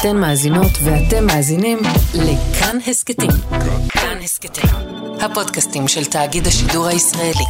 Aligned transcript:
אתן 0.00 0.16
מאזינות 0.16 0.70
ואתם 0.84 1.26
מאזינים 1.26 1.78
לכאן 2.14 2.78
הסכתים. 2.86 3.30
כאן 3.88 4.18
הסכתים, 4.24 4.70
הפודקאסטים 5.20 5.88
של 5.88 6.04
תאגיד 6.04 6.46
השידור 6.46 6.86
הישראלי. 6.86 7.44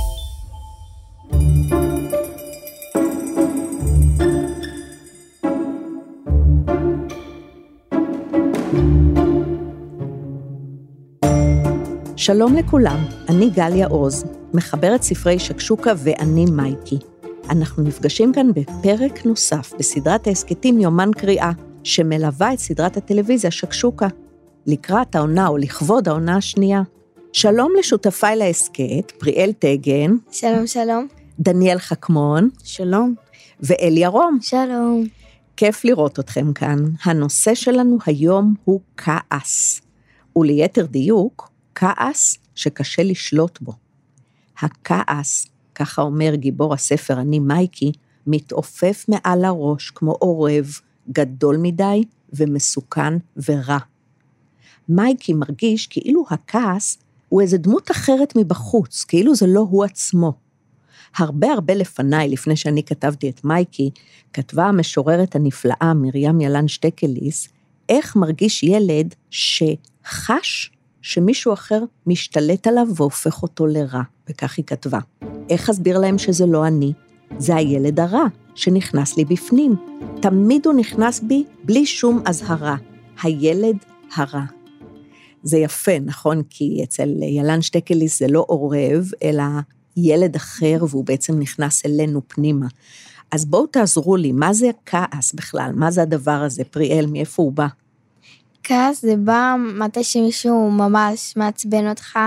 שלום 12.16 12.56
לכולם, 12.56 13.04
אני 13.28 13.50
גליה 13.50 13.86
עוז, 13.86 14.24
מחברת 14.54 15.02
ספרי 15.02 15.38
שקשוקה 15.38 15.92
ואני 15.96 16.44
מייקי. 16.44 16.98
אנחנו 17.50 17.82
נפגשים 17.82 18.32
כאן 18.32 18.50
בפרק 18.54 19.26
נוסף 19.26 19.72
בסדרת 19.78 20.26
ההסכתים 20.26 20.80
יומן 20.80 21.10
קריאה, 21.16 21.50
שמלווה 21.86 22.52
את 22.52 22.58
סדרת 22.58 22.96
הטלוויזיה 22.96 23.50
שקשוקה, 23.50 24.08
לקראת 24.66 25.14
העונה 25.14 25.48
או 25.48 25.56
לכבוד 25.56 26.08
העונה 26.08 26.36
השנייה. 26.36 26.82
שלום 27.32 27.72
לשותפיי 27.78 28.36
להסכת, 28.36 29.12
פריאל 29.18 29.52
טגן, 29.52 30.16
שלום, 30.30 30.66
שלום. 30.66 31.06
דניאל 31.40 31.78
חכמון 31.78 32.48
שלום. 32.64 33.14
ואל 33.60 33.94
ירום. 33.96 34.38
שלום. 34.40 35.04
כיף 35.56 35.84
לראות 35.84 36.18
אתכם 36.20 36.52
כאן. 36.52 36.78
הנושא 37.04 37.54
שלנו 37.54 37.98
היום 38.06 38.54
הוא 38.64 38.80
כעס, 38.96 39.80
וליתר 40.36 40.86
דיוק, 40.86 41.50
כעס 41.74 42.38
שקשה 42.54 43.02
לשלוט 43.02 43.58
בו. 43.60 43.72
הכעס, 44.60 45.46
ככה 45.74 46.02
אומר 46.02 46.34
גיבור 46.34 46.74
הספר 46.74 47.20
אני 47.20 47.38
מייקי, 47.38 47.92
מתעופף 48.26 49.04
מעל 49.08 49.44
הראש 49.44 49.90
כמו 49.90 50.12
עורב, 50.12 50.80
גדול 51.12 51.56
מדי 51.56 52.04
ומסוכן 52.32 53.14
ורע. 53.48 53.78
מייקי 54.88 55.32
מרגיש 55.32 55.86
כאילו 55.86 56.24
הכעס 56.30 56.98
הוא 57.28 57.42
איזה 57.42 57.58
דמות 57.58 57.90
אחרת 57.90 58.32
מבחוץ, 58.36 59.04
כאילו 59.04 59.34
זה 59.34 59.46
לא 59.46 59.66
הוא 59.70 59.84
עצמו. 59.84 60.32
הרבה 61.16 61.52
הרבה 61.52 61.74
לפניי, 61.74 62.28
לפני 62.28 62.56
שאני 62.56 62.82
כתבתי 62.82 63.28
את 63.28 63.44
מייקי, 63.44 63.90
כתבה 64.32 64.64
המשוררת 64.64 65.34
הנפלאה 65.34 65.92
מרים 65.94 66.40
ילן 66.40 66.68
שטקליס, 66.68 67.48
איך 67.88 68.16
מרגיש 68.16 68.62
ילד 68.62 69.14
שחש 69.30 70.70
שמישהו 71.02 71.52
אחר 71.52 71.82
משתלט 72.06 72.66
עליו 72.66 72.86
והופך 72.94 73.42
אותו 73.42 73.66
לרע, 73.66 74.02
וכך 74.30 74.54
היא 74.56 74.64
כתבה. 74.64 74.98
איך 75.50 75.70
אסביר 75.70 75.98
להם 75.98 76.18
שזה 76.18 76.46
לא 76.46 76.66
אני? 76.66 76.92
זה 77.38 77.56
הילד 77.56 78.00
הרע 78.00 78.24
שנכנס 78.56 79.16
לי 79.16 79.24
בפנים. 79.24 79.76
תמיד 80.20 80.66
הוא 80.66 80.74
נכנס 80.74 81.20
בי 81.20 81.44
בלי 81.64 81.86
שום 81.86 82.22
אזהרה. 82.24 82.76
הילד 83.22 83.76
הרע. 84.14 84.44
זה 85.42 85.58
יפה, 85.58 85.98
נכון? 85.98 86.42
כי 86.50 86.80
אצל 86.84 87.08
ילן 87.22 87.62
שטקליס 87.62 88.18
זה 88.18 88.26
לא 88.28 88.44
עורב, 88.48 89.10
אלא 89.22 89.42
ילד 89.96 90.36
אחר, 90.36 90.84
והוא 90.88 91.04
בעצם 91.04 91.38
נכנס 91.38 91.86
אלינו 91.86 92.20
פנימה. 92.28 92.66
אז 93.30 93.44
בואו 93.44 93.66
תעזרו 93.66 94.16
לי, 94.16 94.32
מה 94.32 94.52
זה 94.52 94.70
כעס 94.86 95.32
בכלל? 95.32 95.70
מה 95.74 95.90
זה 95.90 96.02
הדבר 96.02 96.30
הזה? 96.30 96.64
פריאל, 96.64 97.06
מאיפה 97.06 97.42
הוא 97.42 97.52
בא? 97.52 97.66
כעס 98.62 99.02
זה 99.02 99.16
בא 99.16 99.56
מתי 99.78 100.04
שמישהו 100.04 100.70
ממש 100.70 101.34
מעצבן 101.36 101.88
אותך, 101.88 102.18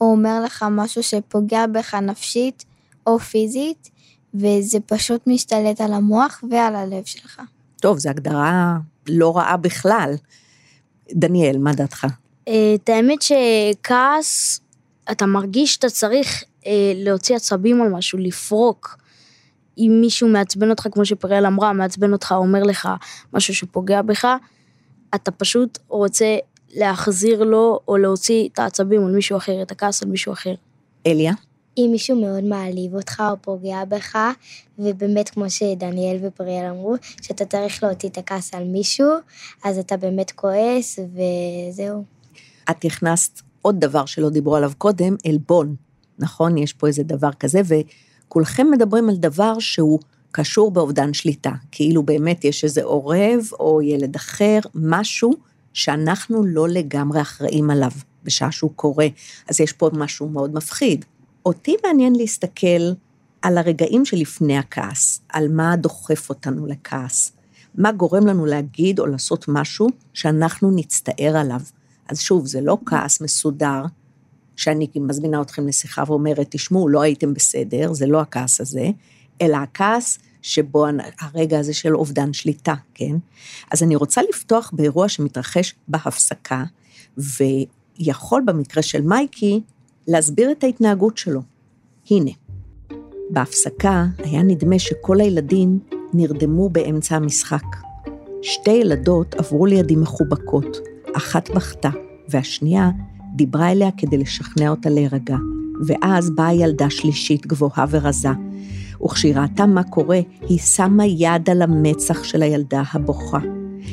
או 0.00 0.06
אומר 0.06 0.40
לך 0.44 0.64
משהו 0.70 1.02
שפוגע 1.02 1.66
בך 1.66 1.94
נפשית 1.94 2.64
או 3.06 3.18
פיזית, 3.18 3.90
וזה 4.34 4.78
פשוט 4.86 5.26
משתלט 5.26 5.80
על 5.80 5.92
המוח 5.92 6.44
ועל 6.50 6.76
הלב 6.76 7.04
שלך. 7.04 7.40
טוב, 7.80 7.98
זו 7.98 8.10
הגדרה 8.10 8.76
לא 9.08 9.36
רעה 9.36 9.56
בכלל. 9.56 10.14
דניאל, 11.12 11.58
מה 11.58 11.72
דעתך? 11.72 12.06
אה, 12.48 12.74
את 12.74 12.88
האמת 12.88 13.18
שכעס, 13.22 14.60
אתה 15.10 15.26
מרגיש 15.26 15.74
שאתה 15.74 15.90
צריך 15.90 16.44
אה, 16.66 16.92
להוציא 16.96 17.36
עצבים 17.36 17.82
על 17.82 17.88
משהו, 17.88 18.18
לפרוק. 18.18 18.98
אם 19.78 19.98
מישהו 20.00 20.28
מעצבן 20.28 20.70
אותך, 20.70 20.86
כמו 20.92 21.04
שפריאל 21.04 21.46
אמרה, 21.46 21.72
מעצבן 21.72 22.12
אותך, 22.12 22.34
אומר 22.36 22.62
לך 22.62 22.88
משהו 23.32 23.54
שפוגע 23.54 24.02
בך, 24.02 24.28
אתה 25.14 25.30
פשוט 25.30 25.78
רוצה 25.88 26.36
להחזיר 26.74 27.44
לו 27.44 27.80
או 27.88 27.96
להוציא 27.96 28.48
את 28.52 28.58
העצבים 28.58 29.06
על 29.06 29.12
מישהו 29.12 29.36
אחר, 29.36 29.62
את 29.62 29.70
הכעס 29.70 30.02
על 30.02 30.08
מישהו 30.08 30.32
אחר. 30.32 30.54
אליה? 31.06 31.32
אם 31.78 31.88
מישהו 31.90 32.20
מאוד 32.20 32.44
מעליב 32.44 32.94
אותך 32.94 33.22
או 33.30 33.36
פוגע 33.40 33.84
בך, 33.84 34.18
ובאמת 34.78 35.28
כמו 35.28 35.50
שדניאל 35.50 36.16
ופריאל 36.22 36.66
אמרו, 36.70 36.94
שאתה 37.22 37.44
צריך 37.44 37.82
להוציא 37.82 38.08
את 38.08 38.18
הכעס 38.18 38.54
על 38.54 38.64
מישהו, 38.64 39.10
אז 39.64 39.78
אתה 39.78 39.96
באמת 39.96 40.30
כועס, 40.30 40.98
וזהו. 40.98 42.04
את 42.70 42.84
הכנסת 42.84 43.40
עוד 43.62 43.80
דבר 43.80 44.06
שלא 44.06 44.30
דיברו 44.30 44.56
עליו 44.56 44.72
קודם, 44.78 45.16
עלבון, 45.26 45.74
נכון? 46.18 46.58
יש 46.58 46.72
פה 46.72 46.86
איזה 46.86 47.02
דבר 47.02 47.32
כזה, 47.32 47.60
וכולכם 47.64 48.66
מדברים 48.70 49.08
על 49.08 49.16
דבר 49.16 49.58
שהוא 49.58 49.98
קשור 50.30 50.70
באובדן 50.70 51.14
שליטה, 51.14 51.52
כאילו 51.72 52.02
באמת 52.02 52.44
יש 52.44 52.64
איזה 52.64 52.82
עורב 52.82 53.40
או 53.60 53.82
ילד 53.82 54.16
אחר, 54.16 54.58
משהו 54.74 55.32
שאנחנו 55.72 56.44
לא 56.44 56.68
לגמרי 56.68 57.20
אחראים 57.20 57.70
עליו 57.70 57.90
בשעה 58.24 58.52
שהוא 58.52 58.70
קורה, 58.76 59.06
אז 59.48 59.60
יש 59.60 59.72
פה 59.72 59.90
משהו 59.92 60.28
מאוד 60.28 60.54
מפחיד. 60.54 61.04
אותי 61.46 61.76
מעניין 61.86 62.14
להסתכל 62.14 62.92
על 63.42 63.58
הרגעים 63.58 64.04
שלפני 64.04 64.58
הכעס, 64.58 65.20
על 65.28 65.48
מה 65.48 65.76
דוחף 65.76 66.28
אותנו 66.28 66.66
לכעס, 66.66 67.32
מה 67.74 67.92
גורם 67.92 68.26
לנו 68.26 68.46
להגיד 68.46 68.98
או 68.98 69.06
לעשות 69.06 69.44
משהו 69.48 69.88
שאנחנו 70.14 70.70
נצטער 70.70 71.36
עליו. 71.36 71.60
אז 72.08 72.20
שוב, 72.20 72.46
זה 72.46 72.60
לא 72.60 72.78
כעס 72.86 73.20
מסודר, 73.20 73.84
שאני 74.56 74.86
מזמינה 74.96 75.42
אתכם 75.42 75.68
לשיחה 75.68 76.02
ואומרת, 76.06 76.46
תשמעו, 76.50 76.88
לא 76.88 77.02
הייתם 77.02 77.34
בסדר, 77.34 77.92
זה 77.92 78.06
לא 78.06 78.20
הכעס 78.20 78.60
הזה, 78.60 78.88
אלא 79.42 79.56
הכעס 79.56 80.18
שבו 80.42 80.86
הרגע 81.20 81.58
הזה 81.58 81.74
של 81.74 81.96
אובדן 81.96 82.32
שליטה, 82.32 82.74
כן? 82.94 83.16
אז 83.70 83.82
אני 83.82 83.96
רוצה 83.96 84.20
לפתוח 84.28 84.70
באירוע 84.74 85.08
שמתרחש 85.08 85.74
בהפסקה, 85.88 86.64
ויכול 87.16 88.42
במקרה 88.46 88.82
של 88.82 89.00
מייקי 89.00 89.60
להסביר 90.08 90.52
את 90.52 90.64
ההתנהגות 90.64 91.18
שלו. 91.18 91.40
הנה, 92.10 92.30
בהפסקה 93.30 94.06
היה 94.18 94.42
נדמה 94.42 94.78
שכל 94.78 95.20
הילדים 95.20 95.78
נרדמו 96.14 96.68
באמצע 96.68 97.16
המשחק. 97.16 97.64
שתי 98.42 98.70
ילדות 98.70 99.34
עברו 99.34 99.66
לידי 99.66 99.96
מחובקות, 99.96 100.78
אחת 101.16 101.50
בכתה, 101.50 101.90
והשנייה 102.28 102.90
דיברה 103.36 103.72
אליה 103.72 103.90
כדי 103.96 104.18
לשכנע 104.18 104.70
אותה 104.70 104.90
להירגע. 104.90 105.36
ואז 105.86 106.30
באה 106.30 106.54
ילדה 106.54 106.90
שלישית 106.90 107.46
גבוהה 107.46 107.84
ורזה, 107.90 108.28
וכשהיא 109.04 109.34
ראתה 109.36 109.66
מה 109.66 109.82
קורה, 109.82 110.20
היא 110.48 110.58
שמה 110.58 111.06
יד 111.06 111.50
על 111.50 111.62
המצח 111.62 112.24
של 112.24 112.42
הילדה 112.42 112.82
הבוכה. 112.92 113.38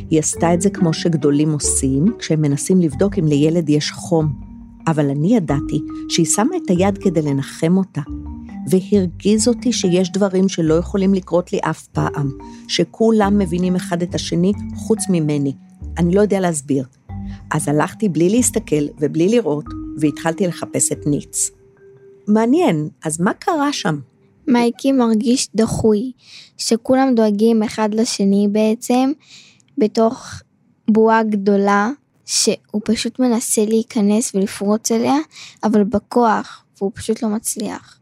היא 0.10 0.20
עשתה 0.20 0.54
את 0.54 0.62
זה 0.62 0.70
כמו 0.70 0.94
שגדולים 0.94 1.52
עושים, 1.54 2.06
כשהם 2.20 2.42
מנסים 2.42 2.82
לבדוק 2.82 3.18
אם 3.20 3.26
לילד 3.26 3.70
יש 3.70 3.92
חום. 3.92 4.55
אבל 4.88 5.10
אני 5.10 5.36
ידעתי 5.36 5.82
שהיא 6.10 6.26
שמה 6.26 6.58
את 6.58 6.70
היד 6.70 6.98
כדי 6.98 7.22
לנחם 7.22 7.78
אותה, 7.78 8.02
והרגיז 8.70 9.48
אותי 9.48 9.74
שיש 9.74 10.12
דברים 10.12 10.50
שלא 10.50 10.74
יכולים 10.74 11.14
לקרות 11.14 11.54
לי 11.54 11.60
אף 11.60 11.88
פעם, 11.88 12.30
שכולם 12.68 13.40
מבינים 13.40 13.76
אחד 13.76 14.02
את 14.02 14.16
השני 14.16 14.52
חוץ 14.76 15.00
ממני. 15.10 15.54
אני 15.98 16.16
לא 16.16 16.22
יודע 16.22 16.40
להסביר. 16.40 16.86
אז 17.52 17.68
הלכתי 17.68 18.10
בלי 18.10 18.30
להסתכל 18.30 18.86
ובלי 19.00 19.30
לראות, 19.30 19.66
והתחלתי 20.00 20.48
לחפש 20.48 20.92
את 20.92 21.08
ניץ. 21.08 21.52
מעניין, 22.28 22.90
אז 23.04 23.22
מה 23.22 23.34
קרה 23.34 23.74
שם? 23.74 24.00
מייקי 24.48 24.92
מרגיש 24.92 25.50
דחוי, 25.56 26.12
שכולם 26.58 27.16
דואגים 27.16 27.64
אחד 27.64 27.90
לשני 27.94 28.48
בעצם, 28.52 29.12
בתוך 29.78 30.42
בועה 30.90 31.24
גדולה, 31.24 31.90
שהוא 32.26 32.82
פשוט 32.86 33.20
מנסה 33.20 33.66
להיכנס 33.66 34.36
ולפרוץ 34.36 34.92
אליה, 34.92 35.18
אבל 35.64 35.84
בכוח, 35.84 36.64
והוא 36.78 36.92
פשוט 36.96 37.24
לא 37.24 37.30
מצליח. 37.30 38.00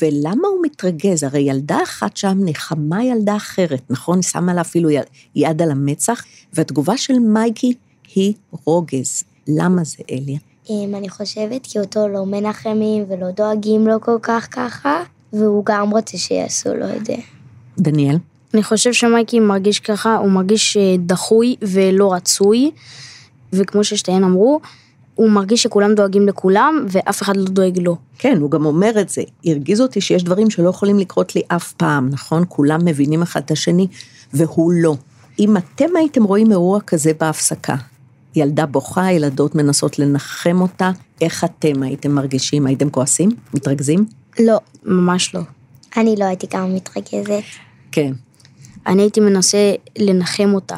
ולמה 0.00 0.48
הוא 0.48 0.62
מתרגז? 0.62 1.22
הרי 1.22 1.40
ילדה 1.40 1.82
אחת 1.82 2.16
שם 2.16 2.38
נחמה 2.44 3.04
ילדה 3.04 3.36
אחרת, 3.36 3.82
נכון? 3.90 4.22
שמה 4.22 4.54
לה 4.54 4.60
אפילו 4.60 4.88
יד 5.34 5.62
על 5.62 5.70
המצח, 5.70 6.24
והתגובה 6.52 6.96
של 6.96 7.18
מייקי 7.18 7.74
היא 8.14 8.34
רוגז. 8.64 9.24
למה 9.48 9.84
זה, 9.84 10.02
אליה? 10.10 10.38
אמ, 10.70 10.94
אני 10.94 11.08
חושבת 11.08 11.60
כי 11.62 11.78
אותו 11.78 12.08
לא 12.08 12.26
מנחמים 12.26 13.04
ולא 13.08 13.30
דואגים 13.30 13.86
לו 13.86 14.00
כל 14.00 14.18
כך 14.22 14.48
ככה, 14.50 15.02
והוא 15.32 15.64
גם 15.64 15.90
רוצה 15.90 16.18
שיעשו 16.18 16.74
לו 16.74 16.96
את 16.96 17.06
זה. 17.06 17.16
דניאל? 17.78 18.16
אני 18.54 18.62
חושב 18.62 18.92
שמייקי 18.92 19.40
מרגיש 19.40 19.80
ככה, 19.80 20.16
הוא 20.16 20.30
מרגיש 20.30 20.76
אה, 20.76 20.94
דחוי 20.98 21.56
ולא 21.62 22.14
רצוי, 22.14 22.70
וכמו 23.54 23.84
ששתיהן 23.84 24.24
אמרו, 24.24 24.60
הוא 25.14 25.30
מרגיש 25.30 25.62
שכולם 25.62 25.94
דואגים 25.94 26.28
לכולם, 26.28 26.86
ואף 26.88 27.22
אחד 27.22 27.36
לא 27.36 27.44
דואג 27.44 27.78
לו. 27.78 27.96
כן, 28.18 28.38
הוא 28.40 28.50
גם 28.50 28.66
אומר 28.66 29.00
את 29.00 29.08
זה. 29.08 29.22
הרגיז 29.46 29.80
אותי 29.80 30.00
שיש 30.00 30.24
דברים 30.24 30.50
שלא 30.50 30.68
יכולים 30.68 30.98
לקרות 30.98 31.34
לי 31.34 31.42
אף 31.48 31.72
פעם, 31.72 32.08
נכון? 32.10 32.44
כולם 32.48 32.84
מבינים 32.84 33.22
אחד 33.22 33.40
את 33.44 33.50
השני, 33.50 33.86
והוא 34.32 34.72
לא. 34.72 34.96
אם 35.38 35.56
אתם 35.56 35.96
הייתם 35.96 36.24
רואים 36.24 36.50
אירוע 36.50 36.80
כזה 36.80 37.12
בהפסקה, 37.20 37.76
ילדה 38.36 38.66
בוכה, 38.66 39.12
ילדות 39.12 39.54
מנסות 39.54 39.98
לנחם 39.98 40.60
אותה, 40.60 40.90
איך 41.20 41.44
אתם 41.44 41.82
הייתם 41.82 42.10
מרגישים? 42.10 42.66
הייתם 42.66 42.90
כועסים? 42.90 43.30
מתרכזים? 43.54 44.06
לא. 44.40 44.58
ממש 44.84 45.34
לא. 45.34 45.40
אני 45.96 46.14
לא 46.18 46.24
הייתי 46.24 46.48
כמה 46.48 46.66
מתרכזת. 46.66 47.42
כן. 47.92 48.12
אני 48.86 49.02
הייתי 49.02 49.20
מנסה 49.20 49.72
לנחם 49.98 50.54
אותה. 50.54 50.76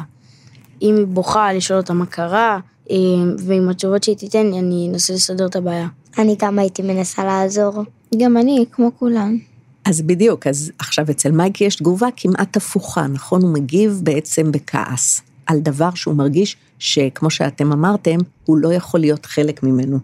אם 0.81 0.95
היא 0.97 1.05
בוכה, 1.05 1.53
לשאול 1.53 1.79
אותה 1.79 1.93
מה 1.93 2.05
קרה, 2.05 2.59
אה, 2.91 2.95
ועם 3.37 3.69
התשובות 3.69 4.03
שהיא 4.03 4.17
תיתן, 4.17 4.53
אני 4.53 4.89
אנסה 4.91 5.13
לסדר 5.13 5.45
את 5.45 5.55
הבעיה. 5.55 5.87
אני 6.17 6.35
גם 6.39 6.59
הייתי 6.59 6.81
מנסה 6.81 7.25
לעזור. 7.25 7.83
גם 8.17 8.37
אני, 8.37 8.65
כמו 8.71 8.91
כולם. 8.99 9.37
אז 9.85 10.01
בדיוק, 10.01 10.47
אז 10.47 10.71
עכשיו 10.79 11.05
אצל 11.11 11.31
מייקי 11.31 11.63
יש 11.63 11.75
תגובה 11.75 12.07
כמעט 12.17 12.57
הפוכה, 12.57 13.07
נכון? 13.07 13.41
הוא 13.41 13.53
מגיב 13.53 13.99
בעצם 14.03 14.51
בכעס 14.51 15.21
על 15.45 15.59
דבר 15.59 15.89
שהוא 15.95 16.15
מרגיש 16.15 16.57
שכמו 16.79 17.29
שאתם 17.29 17.71
אמרתם, 17.71 18.17
הוא 18.45 18.57
לא 18.57 18.73
יכול 18.73 18.99
להיות 18.99 19.25
חלק 19.25 19.63
ממנו. 19.63 19.99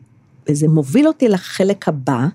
וזה 0.49 0.67
מוביל 0.67 1.07
אותי 1.07 1.29
לחלק 1.29 1.87
הבא, 1.87 2.27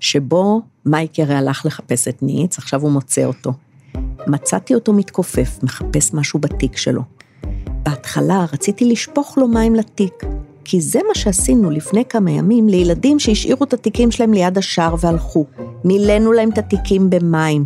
שבו 0.00 0.62
מייקי 0.86 1.22
הרי 1.22 1.34
הלך 1.34 1.66
לחפש 1.66 2.08
את 2.08 2.22
ניץ, 2.22 2.58
עכשיו 2.58 2.82
הוא 2.82 2.90
מוצא 2.90 3.24
אותו. 3.24 3.52
מצאתי 4.26 4.74
אותו 4.74 4.92
מתכופף, 4.92 5.58
מחפש 5.62 6.14
משהו 6.14 6.38
בתיק 6.38 6.76
שלו. 6.76 7.02
בהתחלה 7.88 8.46
רציתי 8.52 8.84
לשפוך 8.84 9.38
לו 9.38 9.48
מים 9.48 9.74
לתיק, 9.74 10.24
כי 10.64 10.80
זה 10.80 11.00
מה 11.08 11.14
שעשינו 11.14 11.70
לפני 11.70 12.04
כמה 12.04 12.30
ימים 12.30 12.68
לילדים 12.68 13.18
שהשאירו 13.18 13.64
את 13.64 13.72
התיקים 13.72 14.10
שלהם 14.10 14.32
ליד 14.32 14.58
השער 14.58 14.94
והלכו. 15.00 15.46
מילאנו 15.84 16.32
להם 16.32 16.50
את 16.50 16.58
התיקים 16.58 17.10
במים. 17.10 17.64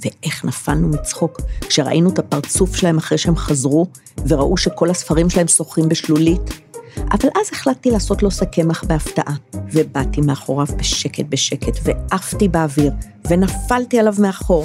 ואיך 0.00 0.44
נפלנו 0.44 0.88
מצחוק 0.88 1.40
כשראינו 1.60 2.10
את 2.10 2.18
הפרצוף 2.18 2.76
שלהם 2.76 2.98
אחרי 2.98 3.18
שהם 3.18 3.36
חזרו, 3.36 3.86
וראו 4.28 4.56
שכל 4.56 4.90
הספרים 4.90 5.30
שלהם 5.30 5.48
שוחים 5.48 5.88
בשלולית. 5.88 6.60
אבל 6.96 7.28
אז 7.34 7.48
החלטתי 7.52 7.90
לעשות 7.90 8.22
לו 8.22 8.30
סכמח 8.30 8.84
בהפתעה, 8.84 9.34
ובאתי 9.72 10.20
מאחוריו 10.20 10.66
בשקט 10.76 11.24
בשקט, 11.28 11.78
ועפתי 11.82 12.48
באוויר, 12.48 12.92
ונפלתי 13.28 13.98
עליו 13.98 14.14
מאחור, 14.18 14.64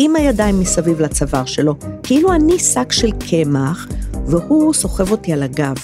עם 0.00 0.16
הידיים 0.16 0.60
מסביב 0.60 1.00
לצוואר 1.00 1.44
שלו, 1.44 1.74
כאילו 2.02 2.32
אני 2.32 2.58
שק 2.58 2.92
של 2.92 3.10
קמח, 3.12 3.88
והוא 4.26 4.74
סוחב 4.74 5.10
אותי 5.10 5.32
על 5.32 5.42
הגב. 5.42 5.74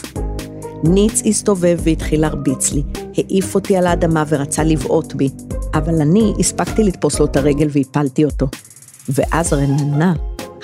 ניץ 0.84 1.22
הסתובב 1.26 1.78
והתחיל 1.82 2.20
להרביץ 2.20 2.72
לי, 2.72 2.82
העיף 3.16 3.55
אותי 3.55 3.76
על 3.76 3.87
האדמה 3.87 4.25
ורצה 4.28 4.64
לבעוט 4.64 5.14
בי, 5.14 5.31
אבל 5.75 6.00
אני 6.00 6.32
הספקתי 6.38 6.84
לתפוס 6.84 7.20
לו 7.20 7.26
את 7.26 7.37
הרגל 7.37 7.69
והפלתי 7.72 8.25
אותו. 8.25 8.46
ואז 9.08 9.52
רננה, 9.52 10.14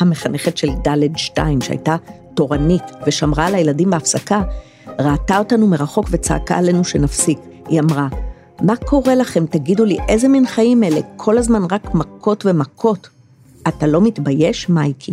המחנכת 0.00 0.56
של 0.56 0.70
ד' 0.88 1.16
2, 1.16 1.60
שהייתה 1.60 1.96
תורנית 2.34 2.84
ושמרה 3.06 3.46
על 3.46 3.54
הילדים 3.54 3.90
בהפסקה, 3.90 4.42
ראתה 5.00 5.38
אותנו 5.38 5.66
מרחוק 5.66 6.06
וצעקה 6.10 6.56
עלינו 6.56 6.84
שנפסיק. 6.84 7.38
היא 7.68 7.80
אמרה, 7.80 8.08
מה 8.62 8.76
קורה 8.76 9.14
לכם? 9.14 9.46
תגידו 9.46 9.84
לי, 9.84 9.98
איזה 10.08 10.28
מין 10.28 10.46
חיים 10.46 10.84
אלה? 10.84 11.00
כל 11.16 11.38
הזמן 11.38 11.62
רק 11.70 11.94
מכות 11.94 12.46
ומכות. 12.46 13.19
אתה 13.68 13.86
לא 13.86 14.00
מתבייש, 14.00 14.68
מייקי? 14.68 15.12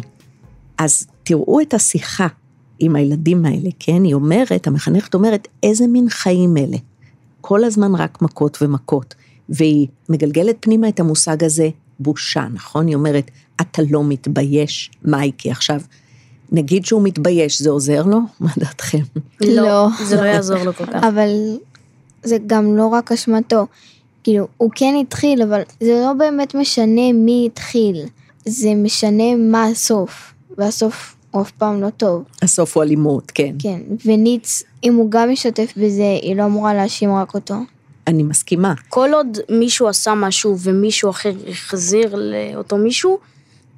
אז 0.77 1.07
תראו 1.23 1.61
את 1.61 1.73
השיחה 1.73 2.27
עם 2.79 2.95
הילדים 2.95 3.45
האלה, 3.45 3.69
כן? 3.79 4.03
היא 4.03 4.13
אומרת, 4.13 4.67
המחנכת 4.67 5.13
אומרת, 5.13 5.47
איזה 5.63 5.87
מין 5.87 6.09
חיים 6.09 6.57
אלה? 6.57 6.77
כל 7.41 7.63
הזמן 7.63 7.95
רק 7.95 8.21
מכות 8.21 8.57
ומכות. 8.61 9.15
והיא 9.49 9.87
מגלגלת 10.09 10.55
פנימה 10.59 10.89
את 10.89 10.99
המושג 10.99 11.43
הזה, 11.43 11.69
בושה, 11.99 12.47
נכון? 12.53 12.87
היא 12.87 12.95
אומרת, 12.95 13.31
אתה 13.61 13.81
לא 13.89 14.03
מתבייש, 14.03 14.91
מייקי. 15.03 15.51
עכשיו, 15.51 15.81
נגיד 16.51 16.85
שהוא 16.85 17.01
מתבייש, 17.03 17.61
זה 17.61 17.69
עוזר 17.69 18.03
לו? 18.03 18.19
מה 18.39 18.51
דעתכם? 18.57 19.03
לא. 19.41 19.87
זה 20.05 20.15
לא 20.15 20.25
יעזור 20.25 20.63
לו 20.63 20.73
כל 20.73 20.85
כך. 20.85 21.03
אבל 21.03 21.29
זה 22.23 22.37
גם 22.47 22.77
לא 22.77 22.87
רק 22.87 23.11
אשמתו. 23.11 23.67
כאילו, 24.23 24.47
הוא 24.57 24.71
כן 24.75 24.95
התחיל, 25.01 25.41
אבל 25.41 25.61
זה 25.79 26.01
לא 26.05 26.13
באמת 26.13 26.55
משנה 26.55 27.13
מי 27.13 27.49
התחיל. 27.51 28.05
זה 28.47 28.75
משנה 28.75 29.35
מה 29.35 29.65
הסוף. 29.65 30.33
והסוף 30.57 31.15
הוא 31.31 31.41
אף 31.41 31.51
פעם 31.51 31.81
לא 31.81 31.89
טוב. 31.89 32.23
הסוף 32.41 32.77
הוא 32.77 32.83
אלימות, 32.83 33.31
כן. 33.31 33.55
כן. 33.59 33.79
וניץ, 34.05 34.63
אם 34.83 34.95
הוא 34.95 35.11
גם 35.11 35.29
משתף 35.29 35.73
בזה, 35.77 36.17
היא 36.21 36.35
לא 36.35 36.45
אמורה 36.45 36.73
להאשים 36.73 37.15
רק 37.15 37.33
אותו. 37.33 37.55
אני 38.07 38.23
מסכימה. 38.23 38.73
כל 38.89 39.09
עוד 39.13 39.37
מישהו 39.49 39.87
עשה 39.87 40.13
משהו 40.15 40.57
ומישהו 40.59 41.09
אחר 41.09 41.31
החזיר 41.49 42.15
לאותו 42.15 42.77
מישהו, 42.77 43.17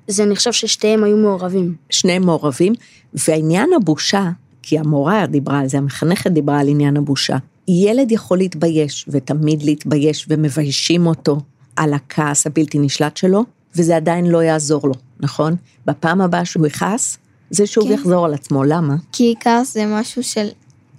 זה 0.08 0.26
נחשב 0.26 0.52
ששתיהם 0.52 1.04
היו 1.04 1.18
מעורבים. 1.18 1.76
שניהם 1.90 2.26
מעורבים, 2.26 2.74
ועניין 3.14 3.70
הבושה, 3.76 4.30
כי 4.62 4.80
המורה 4.80 5.26
דיברה 5.26 5.60
על 5.60 5.68
זה, 5.68 5.78
המחנכת 5.78 6.32
דיברה 6.32 6.60
על 6.60 6.68
עניין 6.68 6.98
הבושה. 6.98 7.38
ילד 7.68 8.12
יכול 8.12 8.38
להתבייש, 8.38 9.06
ותמיד 9.08 9.64
להתבייש, 9.64 10.26
ומביישים 10.30 11.08
אותו 11.08 11.38
על 11.76 11.94
הכעס 11.94 12.48
הבלתי 12.48 12.80
נשלט 12.80 13.18
שלו, 13.18 13.44
וזה 13.80 13.96
עדיין 13.96 14.26
לא 14.26 14.44
יעזור 14.44 14.88
לו, 14.88 14.94
נכון? 15.20 15.56
בפעם 15.86 16.22
הבאה 16.22 16.46
שהוא 16.46 16.68
יכעס, 16.68 17.18
זה 17.50 17.68
שוב 17.68 17.88
כן. 17.88 17.94
יחזור 17.94 18.26
על 18.26 18.34
עצמו, 18.34 18.64
למה? 18.64 18.96
כי 19.12 19.34
כעס 19.40 19.74
זה 19.74 19.86
משהו 19.86 20.24
של... 20.24 20.48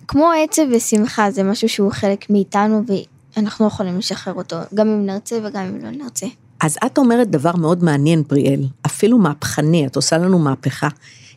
כמו 0.08 0.30
עצב 0.44 0.62
ושמחה, 0.76 1.30
זה 1.30 1.42
משהו 1.42 1.68
שהוא 1.68 1.92
חלק 1.92 2.30
מאיתנו, 2.30 2.82
ואנחנו 3.36 3.64
לא 3.64 3.70
יכולים 3.70 3.98
לשחרר 3.98 4.34
אותו, 4.34 4.56
גם 4.74 4.88
אם 4.88 5.06
נרצה 5.06 5.38
וגם 5.44 5.62
אם 5.62 5.84
לא 5.84 5.90
נרצה. 5.90 6.26
אז 6.60 6.76
את 6.86 6.98
אומרת 6.98 7.30
דבר 7.30 7.56
מאוד 7.56 7.84
מעניין, 7.84 8.22
פריאל, 8.22 8.64
אפילו 8.86 9.18
מהפכני, 9.18 9.86
את 9.86 9.96
עושה 9.96 10.18
לנו 10.18 10.38
מהפכה. 10.38 10.88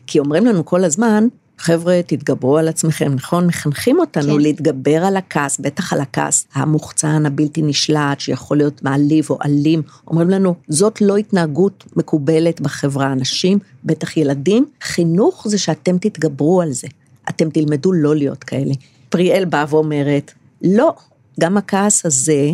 כי 0.06 0.18
אומרים 0.18 0.46
לנו 0.46 0.64
כל 0.64 0.84
הזמן, 0.84 1.28
חבר'ה, 1.58 2.00
תתגברו 2.06 2.58
על 2.58 2.68
עצמכם, 2.68 3.12
נכון? 3.14 3.46
מחנכים 3.46 3.98
אותנו 3.98 4.34
כן. 4.34 4.40
להתגבר 4.40 5.04
על 5.04 5.16
הכעס, 5.16 5.58
בטח 5.60 5.92
על 5.92 6.00
הכעס 6.00 6.46
המוחצן, 6.54 7.26
הבלתי 7.26 7.62
נשלט, 7.62 8.20
שיכול 8.20 8.56
להיות 8.56 8.82
מעליב 8.82 9.26
או 9.30 9.38
אלים. 9.44 9.82
אומרים 10.06 10.30
לנו, 10.30 10.54
זאת 10.68 11.00
לא 11.00 11.16
התנהגות 11.16 11.84
מקובלת 11.96 12.60
בחברה. 12.60 13.12
אנשים, 13.12 13.58
בטח 13.84 14.16
ילדים, 14.16 14.66
חינוך 14.82 15.46
זה 15.48 15.58
שאתם 15.58 15.98
תתגברו 15.98 16.62
על 16.62 16.72
זה. 16.72 16.88
אתם 17.28 17.50
תלמדו 17.50 17.92
לא 17.92 18.16
להיות 18.16 18.44
כאלה. 18.44 18.74
פריאל 19.08 19.44
באה 19.44 19.64
ואומרת, 19.68 20.32
לא, 20.62 20.94
גם 21.40 21.56
הכעס 21.56 22.06
הזה 22.06 22.50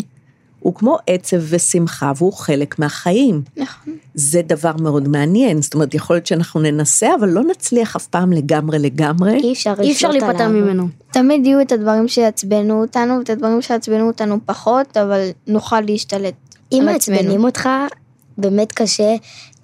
הוא 0.60 0.74
כמו 0.74 0.98
עצב 1.06 1.36
ושמחה 1.48 2.12
והוא 2.16 2.32
חלק 2.32 2.78
מהחיים. 2.78 3.42
נכון. 3.56 3.94
זה 4.14 4.42
דבר 4.42 4.72
מאוד 4.76 5.08
מעניין, 5.08 5.62
זאת 5.62 5.74
אומרת, 5.74 5.94
יכול 5.94 6.16
להיות 6.16 6.26
שאנחנו 6.26 6.60
ננסה, 6.60 7.08
אבל 7.20 7.28
לא 7.28 7.42
נצליח 7.44 7.96
אף 7.96 8.06
פעם 8.06 8.32
לגמרי 8.32 8.78
לגמרי. 8.78 9.36
אי 9.36 9.52
אפשר 9.52 9.74
אי 9.80 9.92
אפשר 9.92 10.10
להיפטר. 10.10 10.48
ממנו. 10.48 10.88
תמיד 11.10 11.46
יהיו 11.46 11.60
את 11.60 11.72
הדברים 11.72 12.08
שיעצבנו 12.08 12.80
אותנו, 12.80 13.18
ואת 13.18 13.30
הדברים 13.30 13.62
שיעצבנו 13.62 14.06
אותנו 14.06 14.38
פחות, 14.46 14.96
אבל 14.96 15.28
נוכל 15.46 15.80
להשתלט 15.80 16.34
אם 16.72 16.88
על 16.88 16.94
עצמנו. 16.94 17.16
מעצבנים 17.18 17.44
אותך, 17.44 17.68
באמת 18.38 18.72
קשה 18.72 19.14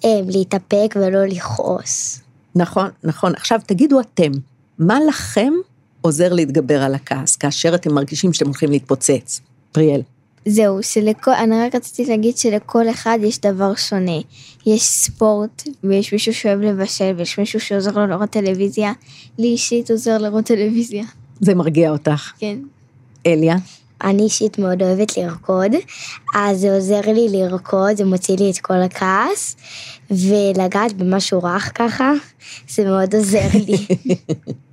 אה, 0.05 0.19
להתאפק 0.27 0.95
ולא 0.95 1.25
לכעוס. 1.25 2.21
נכון, 2.55 2.89
נכון. 3.03 3.33
עכשיו 3.35 3.59
תגידו 3.65 3.99
אתם, 3.99 4.31
מה 4.79 4.99
לכם 5.07 5.53
עוזר 6.01 6.33
להתגבר 6.33 6.83
על 6.83 6.95
הכעס, 6.95 7.35
כאשר 7.35 7.75
אתם 7.75 7.93
מרגישים 7.93 8.33
שאתם 8.33 8.45
הולכים 8.45 8.71
להתפוצץ? 8.71 9.41
פריאל. 9.71 10.01
זהו, 10.47 10.83
שלכל, 10.83 11.31
אני 11.31 11.61
רק 11.61 11.75
רציתי 11.75 12.09
להגיד 12.09 12.37
שלכל 12.37 12.89
אחד 12.89 13.19
יש 13.23 13.39
דבר 13.39 13.75
שונה. 13.75 14.19
יש 14.65 14.83
ספורט, 14.83 15.67
ויש 15.83 16.13
מישהו 16.13 16.33
שאוהב 16.33 16.61
לבשל, 16.61 17.13
ויש 17.17 17.39
מישהו 17.39 17.59
שעוזר 17.59 17.91
לו 17.91 18.07
לראות 18.07 18.29
טלוויזיה. 18.29 18.91
לי 19.39 19.47
אישית 19.47 19.91
עוזר 19.91 20.17
לראות 20.17 20.45
טלוויזיה. 20.45 21.03
זה 21.39 21.55
מרגיע 21.55 21.91
אותך. 21.91 22.31
כן. 22.39 22.57
אליה? 23.25 23.55
אני 24.03 24.23
אישית 24.23 24.59
מאוד 24.59 24.83
אוהבת 24.83 25.17
לרקוד, 25.17 25.71
אז 26.35 26.59
זה 26.59 26.75
עוזר 26.75 27.01
לי 27.01 27.27
לרקוד, 27.29 27.97
זה 27.97 28.05
מוציא 28.05 28.35
לי 28.37 28.51
את 28.51 28.57
כל 28.57 28.81
הכעס, 28.81 29.55
ולגעת 30.11 30.93
במשהו 30.93 31.43
רך 31.43 31.71
ככה, 31.75 32.11
זה 32.69 32.85
מאוד 32.85 33.15
עוזר 33.15 33.47
לי. 33.67 33.77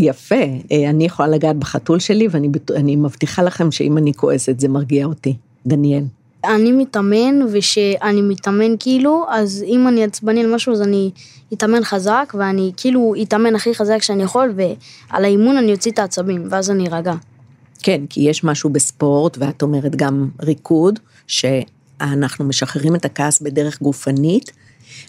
יפה, 0.00 0.34
אה, 0.72 0.90
אני 0.90 1.04
יכולה 1.04 1.28
לגעת 1.28 1.56
בחתול 1.56 1.98
שלי, 1.98 2.28
ואני 2.30 2.48
בט- 2.48 2.70
אני 2.70 2.96
מבטיחה 2.96 3.42
לכם 3.42 3.70
שאם 3.72 3.98
אני 3.98 4.14
כועסת 4.14 4.60
זה 4.60 4.68
מרגיע 4.68 5.06
אותי. 5.06 5.36
דניאל. 5.66 6.04
אני 6.44 6.72
מתאמן, 6.72 7.40
וכשאני 7.52 8.22
מתאמן 8.22 8.74
כאילו, 8.78 9.24
אז 9.28 9.64
אם 9.66 9.88
אני 9.88 10.04
עצבני 10.04 10.40
על 10.40 10.54
משהו, 10.54 10.72
אז 10.72 10.82
אני 10.82 11.10
אתאמן 11.52 11.84
חזק, 11.84 12.32
ואני 12.38 12.72
כאילו 12.76 13.14
אתאמן 13.22 13.54
הכי 13.54 13.74
חזק 13.74 14.02
שאני 14.02 14.22
יכול, 14.22 14.54
ועל 14.56 15.24
האימון 15.24 15.56
אני 15.56 15.72
אוציא 15.72 15.92
את 15.92 15.98
העצבים, 15.98 16.46
ואז 16.50 16.70
אני 16.70 16.88
ארגע. 16.88 17.14
כן, 17.82 18.00
כי 18.10 18.20
יש 18.20 18.44
משהו 18.44 18.70
בספורט, 18.70 19.36
ואת 19.40 19.62
אומרת 19.62 19.96
גם 19.96 20.28
ריקוד, 20.42 20.98
שאנחנו 21.26 22.44
משחררים 22.44 22.94
את 22.94 23.04
הכעס 23.04 23.40
בדרך 23.42 23.82
גופנית, 23.82 24.50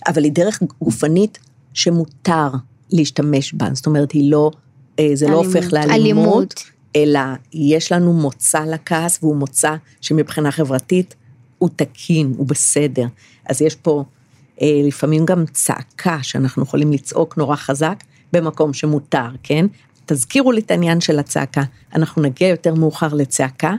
אבל 0.08 0.24
היא 0.24 0.32
דרך 0.32 0.60
גופנית 0.82 1.40
שמותר 1.74 2.48
להשתמש 2.92 3.54
בה, 3.54 3.68
זאת 3.74 3.86
אומרת, 3.86 4.12
היא 4.12 4.32
לא, 4.32 4.52
אה, 5.00 5.10
זה 5.14 5.28
לא 5.28 5.40
אלימות. 5.40 5.56
הופך 5.56 5.74
לאלימות, 5.74 5.92
אלימות. 5.92 6.64
אלא 6.96 7.20
יש 7.54 7.92
לנו 7.92 8.14
מוצא 8.14 8.60
לכעס, 8.60 9.20
והוא 9.22 9.36
מוצא 9.36 9.76
שמבחינה 10.02 10.52
חברתית 10.52 11.16
הוא 11.58 11.70
תקין, 11.76 12.34
הוא 12.38 12.48
בסדר. 12.48 13.06
אז 13.46 13.62
יש 13.62 13.76
פה 13.76 14.04
אה, 14.62 14.82
לפעמים 14.84 15.26
גם 15.26 15.46
צעקה, 15.46 16.18
שאנחנו 16.22 16.64
יכולים 16.64 16.92
לצעוק 16.92 17.38
נורא 17.38 17.56
חזק, 17.56 18.04
במקום 18.34 18.74
שמותר, 18.74 19.28
כן? 19.44 19.66
תזכירו 20.06 20.52
לי 20.52 20.62
את 20.62 20.72
העניין 20.72 21.02
של 21.02 21.20
הצעקה. 21.20 21.64
אנחנו 21.96 22.22
נגיע 22.22 22.48
יותר 22.48 22.74
מאוחר 22.74 23.14
לצעקה, 23.14 23.74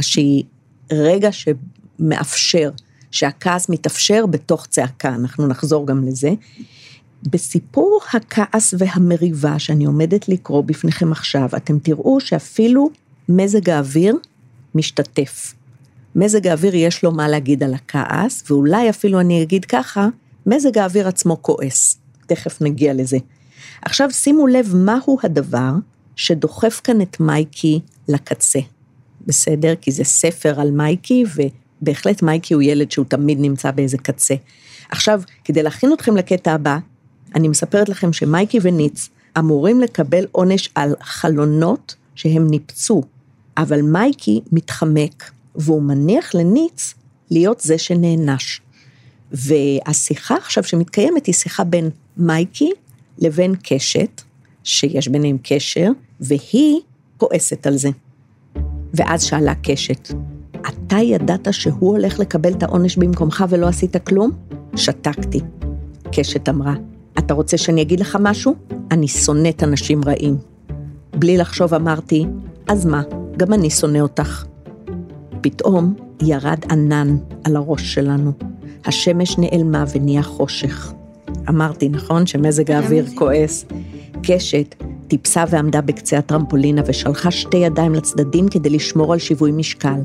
שהיא 0.00 0.44
רגע 0.92 1.28
שמאפשר, 1.32 2.70
שהכעס 3.10 3.68
מתאפשר 3.68 4.26
בתוך 4.26 4.66
צעקה, 4.66 5.08
אנחנו 5.08 5.46
נחזור 5.46 5.86
גם 5.86 6.04
לזה. 6.06 6.30
בסיפור 7.30 8.00
הכעס 8.12 8.74
והמריבה 8.78 9.58
שאני 9.58 9.84
עומדת 9.84 10.28
לקרוא 10.28 10.62
בפניכם 10.64 11.12
עכשיו, 11.12 11.48
אתם 11.56 11.78
תראו 11.78 12.20
שאפילו 12.20 12.90
מזג 13.28 13.70
האוויר 13.70 14.16
משתתף. 14.74 15.54
מזג 16.16 16.46
האוויר 16.46 16.74
יש 16.74 17.04
לו 17.04 17.12
מה 17.12 17.28
להגיד 17.28 17.62
על 17.62 17.74
הכעס, 17.74 18.44
ואולי 18.50 18.90
אפילו 18.90 19.20
אני 19.20 19.42
אגיד 19.42 19.64
ככה, 19.64 20.08
מזג 20.46 20.78
האוויר 20.78 21.08
עצמו 21.08 21.42
כועס. 21.42 21.98
תכף 22.26 22.62
נגיע 22.62 22.94
לזה. 22.94 23.18
עכשיו 23.82 24.10
שימו 24.10 24.46
לב 24.46 24.74
מהו 24.76 25.18
הדבר 25.22 25.72
שדוחף 26.16 26.80
כאן 26.84 27.00
את 27.00 27.20
מייקי 27.20 27.80
לקצה. 28.08 28.58
בסדר? 29.26 29.74
כי 29.80 29.92
זה 29.92 30.04
ספר 30.04 30.60
על 30.60 30.70
מייקי, 30.70 31.24
ובהחלט 31.34 32.22
מייקי 32.22 32.54
הוא 32.54 32.62
ילד 32.62 32.90
שהוא 32.90 33.06
תמיד 33.08 33.38
נמצא 33.40 33.70
באיזה 33.70 33.98
קצה. 33.98 34.34
עכשיו, 34.88 35.22
כדי 35.44 35.62
להכין 35.62 35.92
אתכם 35.92 36.16
לקטע 36.16 36.52
הבא, 36.52 36.78
אני 37.34 37.48
מספרת 37.48 37.88
לכם 37.88 38.12
שמייקי 38.12 38.58
וניץ 38.62 39.08
אמורים 39.38 39.80
לקבל 39.80 40.24
עונש 40.32 40.70
על 40.74 40.94
חלונות 41.00 41.94
שהם 42.14 42.46
ניפצו, 42.46 43.02
אבל 43.56 43.82
מייקי 43.82 44.40
מתחמק, 44.52 45.30
והוא 45.54 45.82
מניח 45.82 46.34
לניץ 46.34 46.94
להיות 47.30 47.60
זה 47.60 47.78
שנענש. 47.78 48.60
והשיחה 49.32 50.36
עכשיו 50.36 50.64
שמתקיימת 50.64 51.26
היא 51.26 51.34
שיחה 51.34 51.64
בין 51.64 51.90
מייקי 52.16 52.70
לבין 53.18 53.54
קשת, 53.62 54.22
שיש 54.64 55.08
ביניהם 55.08 55.38
קשר, 55.42 55.90
והיא 56.20 56.80
כועסת 57.16 57.66
על 57.66 57.76
זה. 57.76 57.88
ואז 58.94 59.22
שאלה 59.22 59.54
קשת, 59.62 60.08
אתה 60.68 60.96
ידעת 60.96 61.48
שהוא 61.50 61.90
הולך 61.90 62.18
לקבל 62.18 62.52
את 62.52 62.62
העונש 62.62 62.96
במקומך 62.96 63.44
ולא 63.48 63.66
עשית 63.66 63.96
כלום? 63.96 64.30
שתקתי. 64.76 65.40
קשת 66.12 66.48
אמרה, 66.48 66.74
אתה 67.18 67.34
רוצה 67.34 67.58
שאני 67.58 67.82
אגיד 67.82 68.00
לך 68.00 68.18
משהו? 68.20 68.54
אני 68.90 69.08
שונאת 69.08 69.62
אנשים 69.62 70.00
רעים. 70.06 70.36
בלי 71.16 71.36
לחשוב 71.36 71.74
אמרתי, 71.74 72.26
אז 72.68 72.86
מה, 72.86 73.02
גם 73.36 73.52
אני 73.52 73.70
שונא 73.70 73.98
אותך. 73.98 74.44
פתאום 75.40 75.94
ירד 76.22 76.58
ענן 76.70 77.16
על 77.44 77.56
הראש 77.56 77.94
שלנו. 77.94 78.32
השמש 78.84 79.38
נעלמה 79.38 79.84
ונהיה 79.94 80.22
חושך. 80.22 80.92
אמרתי, 81.48 81.88
נכון, 81.88 82.26
שמזג 82.26 82.70
האוויר 82.70 83.06
כועס. 83.14 83.64
קשת 84.22 84.74
טיפסה 85.08 85.44
ועמדה 85.50 85.80
בקצה 85.80 86.18
הטרמפולינה 86.18 86.82
ושלחה 86.86 87.30
שתי 87.30 87.56
ידיים 87.56 87.94
לצדדים 87.94 88.48
כדי 88.48 88.70
לשמור 88.70 89.12
על 89.12 89.18
שיווי 89.18 89.52
משקל. 89.52 90.00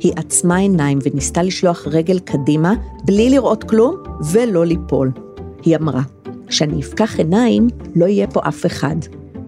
היא 0.00 0.12
עצמה 0.16 0.56
עיניים 0.56 0.98
וניסתה 1.02 1.42
לשלוח 1.42 1.86
רגל 1.86 2.18
קדימה 2.18 2.74
בלי 3.04 3.30
לראות 3.30 3.64
כלום 3.64 3.96
ולא 4.32 4.66
ליפול. 4.66 5.10
היא 5.64 5.76
אמרה, 5.76 6.02
כשאני 6.48 6.80
אפקח 6.80 7.18
עיניים, 7.18 7.68
לא 7.94 8.06
יהיה 8.06 8.26
פה 8.26 8.40
אף 8.48 8.66
אחד. 8.66 8.96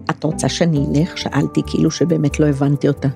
את 0.09 0.23
רוצה 0.23 0.49
שאני 0.49 0.85
אלך? 0.95 1.17
שאלתי 1.17 1.61
כאילו 1.67 1.91
שבאמת 1.91 2.39
לא 2.39 2.45
הבנתי 2.45 2.87
אותה. 2.87 3.07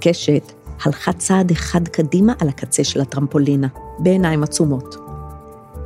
קשת 0.00 0.52
הלכה 0.84 1.12
צעד 1.12 1.50
אחד 1.50 1.88
קדימה 1.88 2.32
על 2.40 2.48
הקצה 2.48 2.84
של 2.84 3.00
הטרמפולינה, 3.00 3.68
בעיניים 3.98 4.42
עצומות. 4.42 4.96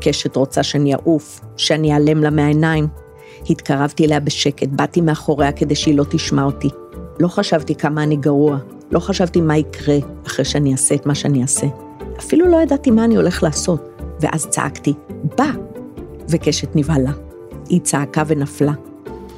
קשת 0.01 0.37
רוצה 0.37 0.63
שאני 0.63 0.95
אעוף, 0.95 1.41
שאני 1.57 1.93
אעלם 1.93 2.23
לה 2.23 2.31
מהעיניים. 2.31 2.87
התקרבתי 3.51 4.07
אליה 4.07 4.21
בשקט, 4.21 4.69
באתי 4.69 5.01
מאחוריה 5.01 5.53
כדי 5.53 5.75
שהיא 5.75 5.95
לא 5.95 6.05
תשמע 6.11 6.45
אותי. 6.45 6.69
לא 7.21 7.29
חשבתי 7.29 7.75
כמה 7.75 8.03
אני 8.03 8.17
גרוע, 8.17 8.59
לא 8.91 9.01
חשבתי 9.01 9.41
מה 9.41 9.57
יקרה 9.57 9.97
אחרי 10.27 10.45
שאני 10.45 10.73
אעשה 10.73 10.95
את 10.95 11.07
מה 11.07 11.15
שאני 11.15 11.43
אעשה. 11.43 11.67
אפילו 12.19 12.47
לא 12.49 12.63
ידעתי 12.63 12.91
מה 12.91 13.05
אני 13.05 13.17
הולך 13.17 13.43
לעשות, 13.43 13.89
ואז 14.21 14.47
צעקתי, 14.47 14.95
בא! 15.39 15.51
וקשת 16.29 16.77
נבהלה. 16.77 17.30
היא 17.71 17.81
צעקה 17.81 18.23
ונפלה. 18.27 18.73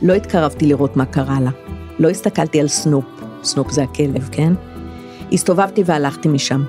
לא 0.03 0.13
התקרבתי 0.13 0.67
לראות 0.67 0.97
מה 0.97 1.05
קרה 1.05 1.41
לה. 1.41 1.51
לא 1.99 2.09
הסתכלתי 2.09 2.61
על 2.61 2.69
סנופ, 2.69 3.05
סנופ 3.43 3.71
זה 3.71 3.83
הכלב, 3.83 4.29
כן? 4.33 4.53
הסתובבתי 5.33 5.83
והלכתי 5.87 6.29
משם. 6.29 6.63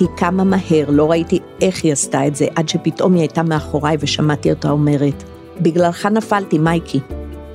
היא 0.00 0.08
קמה 0.16 0.44
מהר, 0.44 0.84
לא 0.88 1.10
ראיתי 1.10 1.38
איך 1.62 1.84
היא 1.84 1.92
עשתה 1.92 2.26
את 2.26 2.36
זה, 2.36 2.46
עד 2.56 2.68
שפתאום 2.68 3.12
היא 3.12 3.20
הייתה 3.20 3.42
מאחוריי 3.42 3.96
ושמעתי 4.00 4.50
אותה 4.50 4.70
אומרת, 4.70 5.24
בגללך 5.60 6.06
נפלתי, 6.06 6.58
מייקי. 6.58 7.00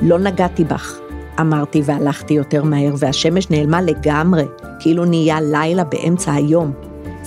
לא 0.02 0.20
נגעתי 0.20 0.64
בך. 0.64 1.00
אמרתי 1.40 1.82
והלכתי 1.86 2.34
יותר 2.34 2.64
מהר, 2.64 2.94
והשמש 2.98 3.50
נעלמה 3.50 3.82
לגמרי, 3.82 4.46
כאילו 4.80 5.06
נהיה 5.06 5.42
לילה 5.42 5.84
באמצע 5.84 6.34
היום. 6.34 6.72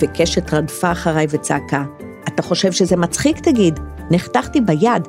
וקשת 0.01 0.53
רדפה 0.53 0.91
אחריי 0.91 1.27
וצעקה, 1.29 1.83
אתה 2.27 2.41
חושב 2.41 2.71
שזה 2.71 2.95
מצחיק, 2.95 3.39
תגיד? 3.39 3.79
נחתכתי 4.11 4.61
ביד. 4.61 5.07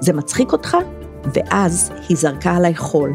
זה 0.00 0.12
מצחיק 0.12 0.52
אותך? 0.52 0.76
ואז 1.34 1.90
היא 2.08 2.16
זרקה 2.16 2.56
עליי 2.56 2.76
חול. 2.76 3.12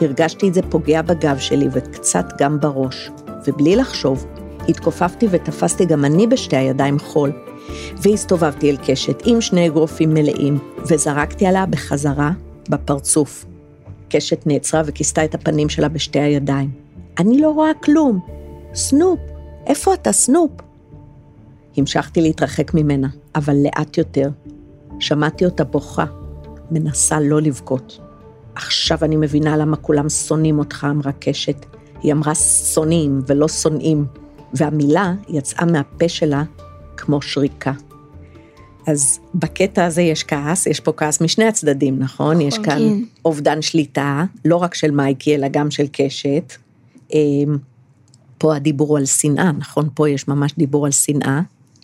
הרגשתי 0.00 0.48
את 0.48 0.54
זה 0.54 0.60
פוגע 0.70 1.02
בגב 1.02 1.38
שלי 1.38 1.68
וקצת 1.72 2.26
גם 2.38 2.60
בראש. 2.60 3.10
ובלי 3.46 3.76
לחשוב, 3.76 4.26
התכופפתי 4.68 5.26
ותפסתי 5.30 5.84
גם 5.84 6.04
אני 6.04 6.26
בשתי 6.26 6.56
הידיים 6.56 6.98
חול, 6.98 7.32
והסתובבתי 7.96 8.70
אל 8.70 8.76
קשת 8.86 9.22
עם 9.24 9.40
שני 9.40 9.66
אגרופים 9.66 10.14
מלאים, 10.14 10.58
וזרקתי 10.90 11.46
עליה 11.46 11.66
בחזרה 11.66 12.30
בפרצוף. 12.68 13.44
קשת 14.08 14.46
נעצרה 14.46 14.82
וכיסתה 14.86 15.24
את 15.24 15.34
הפנים 15.34 15.68
שלה 15.68 15.88
בשתי 15.88 16.20
הידיים. 16.20 16.70
אני 17.18 17.40
לא 17.40 17.50
רואה 17.50 17.70
כלום. 17.82 18.20
סנופ, 18.74 19.18
איפה 19.66 19.94
אתה, 19.94 20.12
סנופ? 20.12 20.50
המשכתי 21.76 22.20
להתרחק 22.20 22.74
ממנה, 22.74 23.08
אבל 23.34 23.56
לאט 23.64 23.98
יותר. 23.98 24.28
שמעתי 25.00 25.44
אותה 25.44 25.64
בוכה, 25.64 26.04
מנסה 26.70 27.20
לא 27.20 27.40
לבכות. 27.40 27.98
עכשיו 28.54 28.98
אני 29.02 29.16
מבינה 29.16 29.56
למה 29.56 29.76
כולם 29.76 30.08
שונאים 30.08 30.58
אותך, 30.58 30.86
אמרה 30.90 31.12
קשת. 31.12 31.66
היא 32.02 32.12
אמרה 32.12 32.34
שונאים 32.74 33.22
ולא 33.26 33.48
שונאים, 33.48 34.06
והמילה 34.54 35.14
יצאה 35.28 35.66
מהפה 35.66 36.08
שלה 36.08 36.42
כמו 36.96 37.22
שריקה. 37.22 37.72
אז 38.86 39.18
בקטע 39.34 39.84
הזה 39.84 40.02
יש 40.02 40.24
כעס, 40.24 40.66
יש 40.66 40.80
פה 40.80 40.92
כעס 40.96 41.20
משני 41.20 41.44
הצדדים, 41.44 41.98
נכון? 41.98 42.26
נכון 42.26 42.40
יש 42.40 42.58
כאן 42.58 42.78
כן. 42.78 43.02
אובדן 43.24 43.62
שליטה, 43.62 44.24
לא 44.44 44.56
רק 44.56 44.74
של 44.74 44.90
מייקי, 44.90 45.34
אלא 45.34 45.48
גם 45.48 45.70
של 45.70 45.86
קשת. 45.92 46.52
אמ, 47.12 47.58
פה 48.38 48.56
הדיבור 48.56 48.96
על 48.96 49.06
שנאה, 49.06 49.52
נכון? 49.52 49.88
פה 49.94 50.10
יש 50.10 50.28
ממש 50.28 50.54
דיבור 50.58 50.86
על 50.86 50.92
שנאה. 50.92 51.40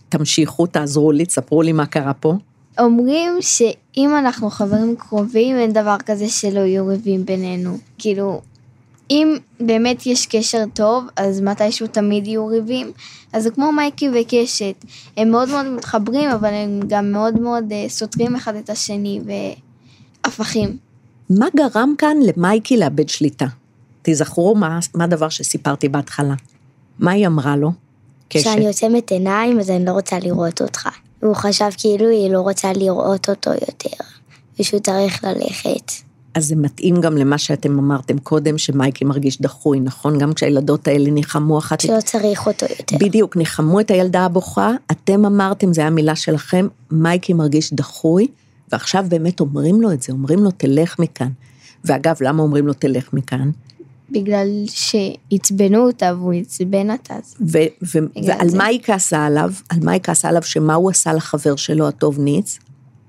תמשיכו, 0.09 0.67
תעזרו 0.67 1.13
לי, 1.13 1.27
תספרו 1.27 1.63
לי 1.63 1.73
מה 1.73 1.87
קרה 1.87 2.15
פה. 2.15 2.35
אומרים 2.79 3.33
שאם 3.41 4.17
אנחנו 4.19 4.51
חברים 4.51 4.97
קרובים, 4.97 5.57
אין 5.57 5.73
דבר 5.73 5.97
כזה 6.07 6.29
שלא 6.29 6.61
יהיו 6.61 6.87
ריבים 6.87 7.25
בינינו. 7.25 7.79
כאילו, 7.99 8.41
אם 9.11 9.37
באמת 9.61 10.07
יש 10.07 10.27
קשר 10.27 10.65
טוב, 10.75 11.05
אז 11.17 11.41
מתישהו 11.41 11.87
תמיד 11.87 12.27
יהיו 12.27 12.47
ריבים. 12.47 12.93
אז 13.33 13.43
זה 13.43 13.51
כמו 13.51 13.73
מייקי 13.73 14.09
וקשת, 14.15 14.85
הם 15.17 15.31
מאוד 15.31 15.49
מאוד 15.49 15.67
מתחברים, 15.67 16.31
אבל 16.31 16.55
הם 16.55 16.81
גם 16.87 17.13
מאוד 17.13 17.41
מאוד 17.41 17.73
אה, 17.73 17.85
סותרים 17.89 18.37
אחד 18.37 18.55
את 18.55 18.71
השני 18.71 19.21
והפכים. 20.25 20.77
מה 21.31 21.47
גרם 21.57 21.95
כאן 21.99 22.17
למייקי 22.23 22.77
לאבד 22.77 23.09
שליטה? 23.09 23.47
תזכרו 24.03 24.55
מה, 24.55 24.79
מה 24.95 25.05
הדבר 25.05 25.29
שסיפרתי 25.29 25.89
בהתחלה. 25.89 26.35
מה 26.99 27.11
היא 27.11 27.27
אמרה 27.27 27.57
לו? 27.57 27.73
כשאני 28.31 28.67
עוצמת 28.67 29.11
עיניים 29.11 29.61
אז 29.61 29.71
אני 29.71 29.85
לא 29.85 29.91
רוצה 29.91 30.19
לראות 30.19 30.63
אותך. 30.63 30.89
והוא 31.23 31.35
חשב 31.35 31.69
כאילו 31.79 32.09
היא 32.09 32.31
לא 32.31 32.41
רוצה 32.41 32.73
לראות 32.73 33.29
אותו 33.29 33.51
יותר, 33.51 34.05
ושהוא 34.61 34.81
צריך 34.81 35.25
ללכת. 35.25 35.93
אז 36.35 36.47
זה 36.49 36.57
מתאים 36.57 37.01
גם 37.01 37.17
למה 37.17 37.39
שאתם 37.39 37.79
אמרתם 37.79 38.19
קודם, 38.19 38.59
שמייקי 38.59 39.05
מרגיש 39.05 39.41
דחוי, 39.41 39.81
נכון? 39.81 40.19
גם 40.19 40.33
כשהילדות 40.33 40.89
האלה 40.89 41.11
ניחמו 41.11 41.59
אחת... 41.59 41.81
שלא 41.81 42.01
צריך 42.05 42.47
אותו 42.47 42.67
יותר. 42.79 42.97
בדיוק, 42.99 43.37
ניחמו 43.37 43.81
את 43.81 43.91
הילדה 43.91 44.21
הבוכה, 44.21 44.71
אתם 44.91 45.25
אמרתם, 45.25 45.73
זו 45.73 45.81
הייתה 45.81 45.95
מילה 45.95 46.17
שלכם, 46.17 46.69
מייקי 46.91 47.33
מרגיש 47.33 47.73
דחוי, 47.73 48.29
ועכשיו 48.73 49.05
באמת 49.09 49.41
אומרים 49.41 49.83
לו 49.83 49.93
את 49.93 50.03
זה, 50.03 50.13
אומרים 50.13 50.39
לו, 50.39 50.51
תלך 50.51 50.99
מכאן. 50.99 51.29
ואגב, 51.85 52.17
למה 52.21 52.43
אומרים 52.43 52.67
לו, 52.67 52.73
תלך 52.73 53.13
מכאן? 53.13 53.51
בגלל 54.13 54.49
שעצבנו 54.67 55.87
אותה 55.87 56.15
והוא 56.19 56.33
עצבן 56.33 56.91
אותה. 56.91 57.15
ועל 57.41 58.49
זה. 58.49 58.57
מה 58.57 58.65
היא 58.65 58.81
כעסה 58.83 59.27
עליו? 59.27 59.51
על 59.69 59.79
מה 59.83 59.93
היא 59.93 60.01
כעסה 60.01 60.29
עליו? 60.29 60.43
שמה 60.43 60.75
הוא 60.75 60.91
עשה 60.91 61.13
לחבר 61.13 61.57
שלו 61.57 61.89
הטוב 61.89 62.19
ניץ? 62.19 62.59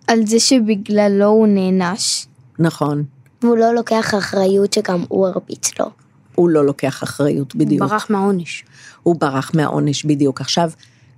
על 0.08 0.26
זה 0.26 0.40
שבגללו 0.40 1.26
הוא 1.26 1.48
נענש. 1.48 2.26
נכון. 2.60 3.04
והוא 3.42 3.58
לא 3.58 3.76
לוקח 3.76 4.14
אחריות 4.18 4.74
שגם 4.74 5.06
הוא 5.08 5.28
הרביץ 5.28 5.80
לו. 5.80 5.86
הוא 6.36 6.50
לא 6.50 6.66
לוקח 6.66 7.04
אחריות, 7.04 7.56
בדיוק. 7.56 7.82
הוא 7.82 7.90
ברח 7.90 8.08
מהעונש. 8.10 8.64
הוא 9.04 9.16
ברח 9.16 9.52
מהעונש, 9.54 10.06
בדיוק. 10.06 10.42
עכשיו, 10.42 10.72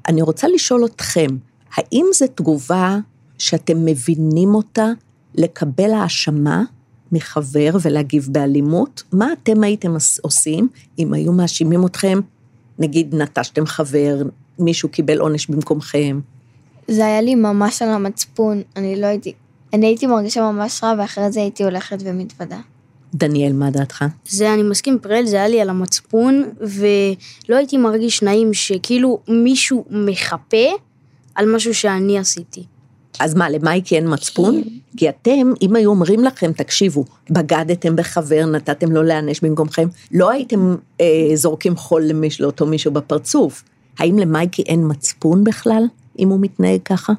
אני 0.07 0.21
רוצה 0.21 0.47
לשאול 0.47 0.85
אתכם, 0.85 1.27
האם 1.75 2.05
זו 2.13 2.25
תגובה 2.35 2.97
שאתם 3.37 3.85
מבינים 3.85 4.55
אותה 4.55 4.87
לקבל 5.35 5.93
האשמה 5.93 6.63
מחבר 7.15 7.69
ולהגיב 7.81 8.27
באלימות? 8.31 9.03
מה 9.11 9.33
אתם 9.33 9.63
הייתם 9.63 9.93
עושים 10.21 10.67
אם 10.99 11.13
היו 11.13 11.31
מאשימים 11.31 11.85
אתכם, 11.85 12.19
נגיד 12.79 13.15
נטשתם 13.15 13.65
חבר, 13.65 14.21
מישהו 14.59 14.89
קיבל 14.89 15.17
עונש 15.17 15.47
במקומכם? 15.47 16.19
זה 16.87 17.05
היה 17.05 17.21
לי 17.21 17.35
ממש 17.35 17.81
על 17.81 17.89
המצפון, 17.89 18.61
אני 18.75 19.01
לא 19.01 19.05
הייתי, 19.05 19.33
אני 19.73 19.85
הייתי 19.85 20.07
מרגישה 20.07 20.51
ממש 20.51 20.83
רע, 20.83 20.93
ואחרי 20.97 21.31
זה 21.31 21.39
הייתי 21.39 21.63
הולכת 21.63 21.97
ומתוודה. 21.99 22.59
דניאל, 23.13 23.53
מה 23.53 23.71
דעתך? 23.71 24.05
זה, 24.27 24.53
אני 24.53 24.63
מסכים 24.63 24.99
פרל, 25.01 25.25
זה 25.25 25.35
היה 25.35 25.47
לי 25.47 25.61
על 25.61 25.69
המצפון, 25.69 26.43
ולא 26.61 27.55
הייתי 27.55 27.77
מרגיש 27.77 28.23
נעים 28.23 28.53
שכאילו 28.53 29.19
מישהו 29.27 29.85
מחפה 29.89 30.67
על 31.35 31.55
משהו 31.55 31.73
שאני 31.73 32.19
עשיתי. 32.19 32.63
אז 33.19 33.35
מה, 33.35 33.49
למייקי 33.49 33.95
אין 33.95 34.13
מצפון? 34.13 34.61
כי 34.97 35.09
אתם, 35.09 35.53
אם 35.61 35.75
היו 35.75 35.89
אומרים 35.89 36.23
לכם, 36.23 36.51
תקשיבו, 36.51 37.05
בגדתם 37.29 37.95
בחבר, 37.95 38.45
נתתם 38.45 38.91
לו 38.91 39.03
להיענש 39.03 39.39
במקומכם, 39.39 39.87
לא 40.11 40.29
הייתם 40.29 40.75
אה, 41.01 41.05
זורקים 41.33 41.75
חול 41.75 42.03
למיש, 42.03 42.41
לאותו 42.41 42.65
מישהו 42.65 42.91
בפרצוף. 42.91 43.63
האם 43.99 44.19
למייקי 44.19 44.61
אין 44.61 44.81
מצפון 44.87 45.43
בכלל, 45.43 45.83
אם 46.19 46.29
הוא 46.29 46.39
מתנהג 46.41 46.79
ככה? 46.85 47.13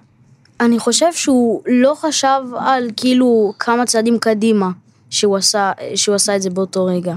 אני 0.60 0.78
חושב 0.78 1.12
שהוא 1.12 1.62
לא 1.66 1.94
חשב 1.96 2.40
על 2.58 2.90
כאילו 2.96 3.52
כמה 3.58 3.86
צעדים 3.86 4.18
קדימה 4.18 4.70
שהוא 5.10 5.36
עשה, 5.36 5.72
שהוא 5.94 6.14
עשה 6.14 6.36
את 6.36 6.42
זה 6.42 6.50
באותו 6.50 6.84
רגע. 6.84 7.14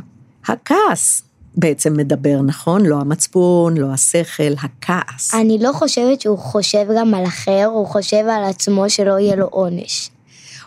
הכעס 0.48 1.24
בעצם 1.56 1.98
מדבר, 1.98 2.42
נכון? 2.42 2.86
לא 2.86 2.96
המצפון, 2.96 3.78
לא 3.78 3.94
השכל, 3.94 4.54
הכעס. 4.62 5.34
אני 5.34 5.58
לא 5.62 5.72
חושבת 5.74 6.22
שהוא 6.22 6.38
חושב 6.38 6.86
גם 6.98 7.14
על 7.14 7.26
אחר, 7.26 7.70
הוא 7.74 7.88
חושב 7.88 8.26
על 8.32 8.44
עצמו 8.44 8.90
שלא 8.90 9.20
יהיה 9.20 9.36
לו 9.36 9.46
עונש. 9.46 10.10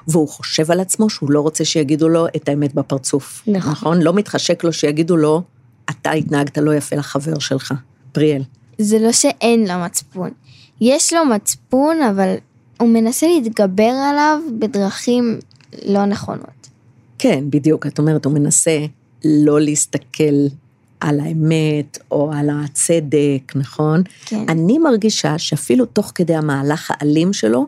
והוא 0.09 0.29
חושב 0.29 0.71
על 0.71 0.81
עצמו 0.81 1.11
שהוא 1.11 1.31
לא 1.31 1.41
רוצה 1.41 1.65
שיגידו 1.65 2.09
לו 2.09 2.27
את 2.37 2.49
האמת 2.49 2.75
בפרצוף. 2.75 3.43
נכון. 3.47 3.73
נכון? 3.73 4.03
לא 4.03 4.12
מתחשק 4.12 4.65
לו 4.65 4.73
שיגידו 4.73 5.17
לו, 5.17 5.43
אתה 5.91 6.11
התנהגת 6.11 6.59
לא 6.59 6.75
יפה 6.75 6.97
לחבר 6.97 7.39
שלך. 7.39 7.75
פריאל. 8.12 8.43
זה 8.79 8.99
לא 8.99 9.12
שאין 9.12 9.69
לו 9.69 9.75
מצפון. 9.85 10.31
יש 10.81 11.12
לו 11.12 11.25
מצפון, 11.25 12.03
אבל 12.03 12.35
הוא 12.81 12.89
מנסה 12.89 13.27
להתגבר 13.27 13.93
עליו 14.11 14.39
בדרכים 14.59 15.39
לא 15.87 16.05
נכונות. 16.05 16.69
כן, 17.19 17.45
בדיוק. 17.51 17.87
את 17.87 17.99
אומרת, 17.99 18.25
הוא 18.25 18.33
מנסה 18.33 18.79
לא 19.25 19.61
להסתכל 19.61 20.47
על 21.02 21.21
האמת 21.21 21.99
או 22.11 22.32
על 22.32 22.50
הצדק, 22.50 23.52
נכון? 23.54 24.02
כן. 24.26 24.44
אני 24.49 24.78
מרגישה 24.78 25.38
שאפילו 25.38 25.87
תוך 25.87 26.12
כדי 26.14 26.35
המהלך 26.35 26.90
האלים 26.94 27.32
שלו, 27.32 27.66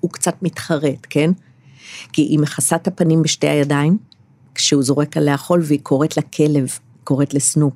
הוא 0.00 0.10
קצת 0.10 0.34
מתחרט, 0.42 1.06
כן? 1.10 1.30
כי 2.12 2.22
היא 2.22 2.38
מכסה 2.38 2.76
את 2.76 2.86
הפנים 2.86 3.22
בשתי 3.22 3.48
הידיים, 3.48 3.98
כשהוא 4.54 4.82
זורק 4.82 5.16
עליה 5.16 5.36
חול 5.36 5.62
והיא 5.64 5.80
קוראת 5.82 6.16
לכלב, 6.16 6.78
קוראת 7.04 7.34
לסנופ. 7.34 7.72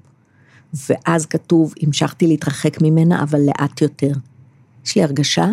ואז 0.89 1.27
כתוב, 1.27 1.75
המשכתי 1.83 2.27
להתרחק 2.27 2.83
ממנה, 2.83 3.23
אבל 3.23 3.41
לאט 3.41 3.83
יותר. 3.83 4.13
יש 4.87 4.97
לי 4.97 5.03
הרגשה 5.03 5.47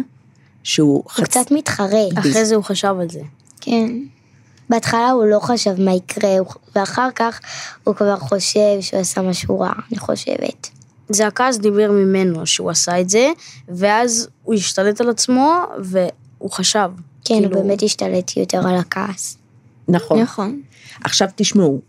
שהוא 0.64 0.94
הוא 0.94 1.04
חצ... 1.10 1.24
קצת 1.24 1.52
מתחרט. 1.52 2.18
אחרי 2.18 2.46
זה 2.46 2.56
הוא 2.56 2.64
חשב 2.64 2.96
על 3.02 3.10
זה. 3.10 3.22
כן. 3.62 3.92
בהתחלה 4.70 5.10
הוא 5.10 5.26
לא 5.26 5.40
חשב 5.40 5.82
מה 5.82 5.94
יקרה, 5.94 6.36
ואחר 6.76 7.10
כך 7.16 7.40
הוא 7.84 7.96
כבר 7.96 8.18
חושב 8.18 8.82
שהוא 8.82 9.00
עשה 9.00 9.22
משהו 9.22 9.60
רע, 9.60 9.72
אני 9.92 10.00
חושבת. 10.00 10.70
זה 11.10 11.28
הכעס 11.28 11.58
דיבר 11.58 11.92
ממנו 11.92 12.46
שהוא 12.46 12.70
עשה 12.70 13.02
את 13.02 13.10
זה, 13.10 13.32
ואז 13.70 14.28
הוא 14.44 14.56
השתלט 14.56 15.02
על 15.02 15.10
עצמו, 15.10 15.54
והוא 15.80 16.52
חשב. 16.52 16.90
כן, 17.26 17.36
כאילו, 17.36 17.56
הוא 17.56 17.64
באמת 17.64 17.84
השתלט 17.84 18.38
יותר 18.38 18.68
על 18.68 18.76
הכעס. 18.76 19.38
נכון. 19.88 20.20
נכון. 20.20 20.62
עכשיו 21.04 21.28
תשמעו, 21.36 21.82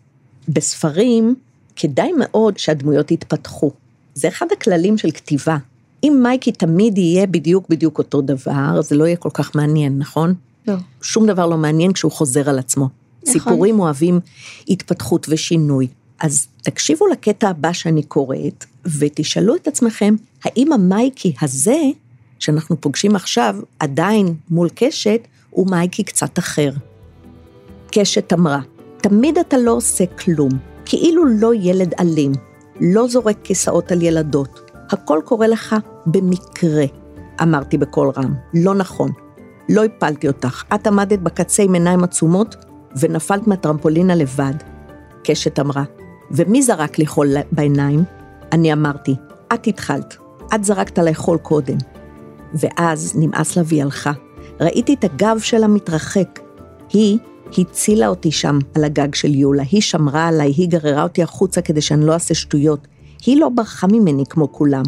בספרים 0.48 1.34
כדאי 1.76 2.12
מאוד 2.18 2.58
שהדמויות 2.58 3.10
יתפתחו. 3.10 3.70
זה 4.14 4.28
אחד 4.28 4.46
הכללים 4.52 4.98
של 4.98 5.10
כתיבה. 5.10 5.56
אם 6.04 6.20
מייקי 6.22 6.52
תמיד 6.52 6.98
יהיה 6.98 7.26
בדיוק 7.26 7.68
בדיוק 7.68 7.98
אותו 7.98 8.20
דבר, 8.20 8.82
זה 8.82 8.96
לא 8.96 9.04
יהיה 9.04 9.16
כל 9.16 9.30
כך 9.34 9.56
מעניין, 9.56 9.98
נכון? 9.98 10.34
לא. 10.68 10.74
שום 11.02 11.26
דבר 11.26 11.46
לא 11.46 11.56
מעניין 11.56 11.92
כשהוא 11.92 12.12
חוזר 12.12 12.50
על 12.50 12.58
עצמו. 12.58 12.84
נכון. 12.84 13.32
סיפורים 13.32 13.80
אוהבים 13.80 14.20
התפתחות 14.68 15.26
ושינוי. 15.28 15.88
אז 16.20 16.46
תקשיבו 16.62 17.06
לקטע 17.06 17.48
הבא 17.48 17.72
שאני 17.72 18.02
קוראת, 18.02 18.64
ותשאלו 18.98 19.56
את 19.56 19.68
עצמכם, 19.68 20.14
האם 20.44 20.72
המייקי 20.72 21.34
הזה, 21.42 21.76
שאנחנו 22.38 22.80
פוגשים 22.80 23.16
עכשיו, 23.16 23.56
עדיין 23.78 24.34
מול 24.50 24.68
קשת, 24.74 25.20
הוא 25.50 25.70
מייקי 25.70 26.02
קצת 26.02 26.38
אחר. 26.38 26.70
קשת 27.90 28.32
אמרה, 28.32 28.60
תמיד 29.00 29.38
אתה 29.38 29.58
לא 29.58 29.72
עושה 29.72 30.06
כלום, 30.06 30.50
כאילו 30.84 31.24
לא 31.24 31.54
ילד 31.54 31.94
אלים, 32.00 32.32
לא 32.80 33.08
זורק 33.08 33.36
כיסאות 33.44 33.92
על 33.92 34.02
ילדות, 34.02 34.70
הכל 34.90 35.20
קורה 35.24 35.46
לך 35.46 35.76
במקרה. 36.06 36.84
אמרתי 37.42 37.78
בקול 37.78 38.10
רם, 38.16 38.34
לא 38.54 38.74
נכון, 38.74 39.12
לא 39.68 39.84
הפלתי 39.84 40.28
אותך, 40.28 40.62
את 40.74 40.86
עמדת 40.86 41.18
בקצה 41.18 41.62
עם 41.62 41.74
עיניים 41.74 42.04
עצומות 42.04 42.56
ונפלת 43.00 43.46
מהטרמפולינה 43.46 44.14
לבד. 44.14 44.54
קשת 45.24 45.58
אמרה, 45.58 45.84
ומי 46.30 46.62
זרק 46.62 46.98
לי 46.98 47.06
חול 47.06 47.28
בעיניים? 47.52 48.04
אני 48.52 48.72
אמרתי, 48.72 49.14
את 49.54 49.66
התחלת, 49.66 50.16
את 50.54 50.64
זרקת 50.64 50.98
עליי 50.98 51.14
חול 51.14 51.38
קודם. 51.38 51.76
ואז 52.54 53.12
נמאס 53.16 53.56
לה 53.56 53.62
והיא 53.66 53.82
הלכה. 53.82 54.12
ראיתי 54.60 54.94
את 54.94 55.04
הגב 55.04 55.38
שלה 55.38 55.66
מתרחק. 55.66 56.40
היא 56.92 57.18
הצילה 57.58 58.08
אותי 58.08 58.30
שם 58.30 58.58
על 58.74 58.84
הגג 58.84 59.14
של 59.14 59.34
יולה, 59.34 59.62
היא 59.70 59.80
שמרה 59.80 60.28
עליי, 60.28 60.52
היא 60.56 60.68
גררה 60.68 61.02
אותי 61.02 61.22
החוצה 61.22 61.62
כדי 61.62 61.80
שאני 61.80 62.06
לא 62.06 62.12
אעשה 62.12 62.34
שטויות. 62.34 62.88
היא 63.26 63.40
לא 63.40 63.48
ברחה 63.48 63.86
ממני 63.86 64.24
כמו 64.30 64.52
כולם. 64.52 64.82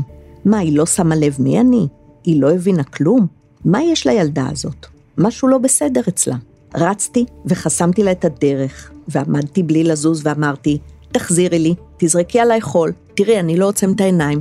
מה, 0.45 0.59
היא 0.59 0.77
לא 0.77 0.87
שמה 0.87 1.17
לב 1.17 1.37
מי 1.39 1.61
אני? 1.61 1.89
היא 2.25 2.41
לא 2.43 2.53
הבינה 2.53 2.85
כלום? 2.85 3.40
מה 3.65 3.83
יש 3.83 4.07
לילדה 4.07 4.47
הזאת? 4.51 4.87
משהו 5.19 5.49
לא 5.49 5.59
בסדר 5.59 6.01
אצלה. 6.09 6.37
רצתי 6.77 7.25
וחסמתי 7.47 8.03
לה 8.03 8.13
את 8.13 8.25
הדרך, 8.25 8.91
ועמדתי 9.09 9.63
בלי 9.63 9.85
לזוז 9.85 10.23
ואמרתי, 10.25 10.79
תחזירי 11.13 11.59
לי, 11.59 11.75
תזרקי 11.97 12.41
עליי 12.41 12.61
חול, 12.61 12.93
תראי, 13.15 13.41
אני 13.41 13.57
לא 13.57 13.69
עוצם 13.69 13.93
את 13.93 14.01
העיניים. 14.01 14.41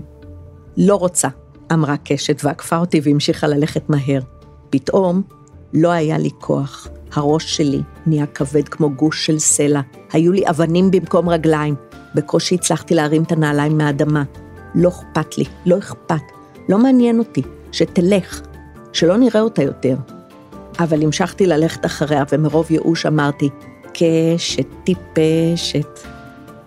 לא 0.78 0.96
רוצה, 0.96 1.28
אמרה 1.74 1.96
קשת 1.98 2.42
ועקפה 2.44 2.78
אותי 2.78 3.02
והמשיכה 3.04 3.48
ללכת 3.48 3.90
מהר. 3.90 4.20
פתאום 4.70 5.22
לא 5.74 5.90
היה 5.90 6.18
לי 6.18 6.30
כוח. 6.40 6.88
הראש 7.14 7.58
שלי 7.58 7.82
נהיה 8.06 8.26
כבד 8.26 8.70
כמו 8.70 8.90
גוש 8.90 9.26
של 9.26 9.40
סלע. 9.40 9.82
היו 10.12 10.32
לי 10.32 10.50
אבנים 10.50 10.92
במקום 10.92 11.30
רגליים. 11.30 11.76
בקושי 12.16 12.56
הצלחתי 12.56 12.96
להרים 12.96 13.24
את 13.24 13.32
הנעליים 13.32 13.78
מהאדמה. 13.78 14.24
לא 14.76 14.90
אכפת 14.90 15.38
לי, 15.38 15.44
לא 15.66 15.78
אכפת. 15.78 16.22
לא 16.70 16.78
מעניין 16.78 17.20
אותי. 17.20 17.42
שתלך. 17.72 18.42
שלא 18.94 19.18
נראה 19.18 19.42
אותה 19.42 19.64
יותר. 19.64 19.96
אבל 20.80 21.04
המשכתי 21.04 21.46
ללכת 21.46 21.86
אחריה, 21.86 22.24
ומרוב 22.32 22.72
ייאוש 22.72 23.06
אמרתי, 23.06 23.50
קשת 23.94 24.66
טיפשת. 24.84 26.00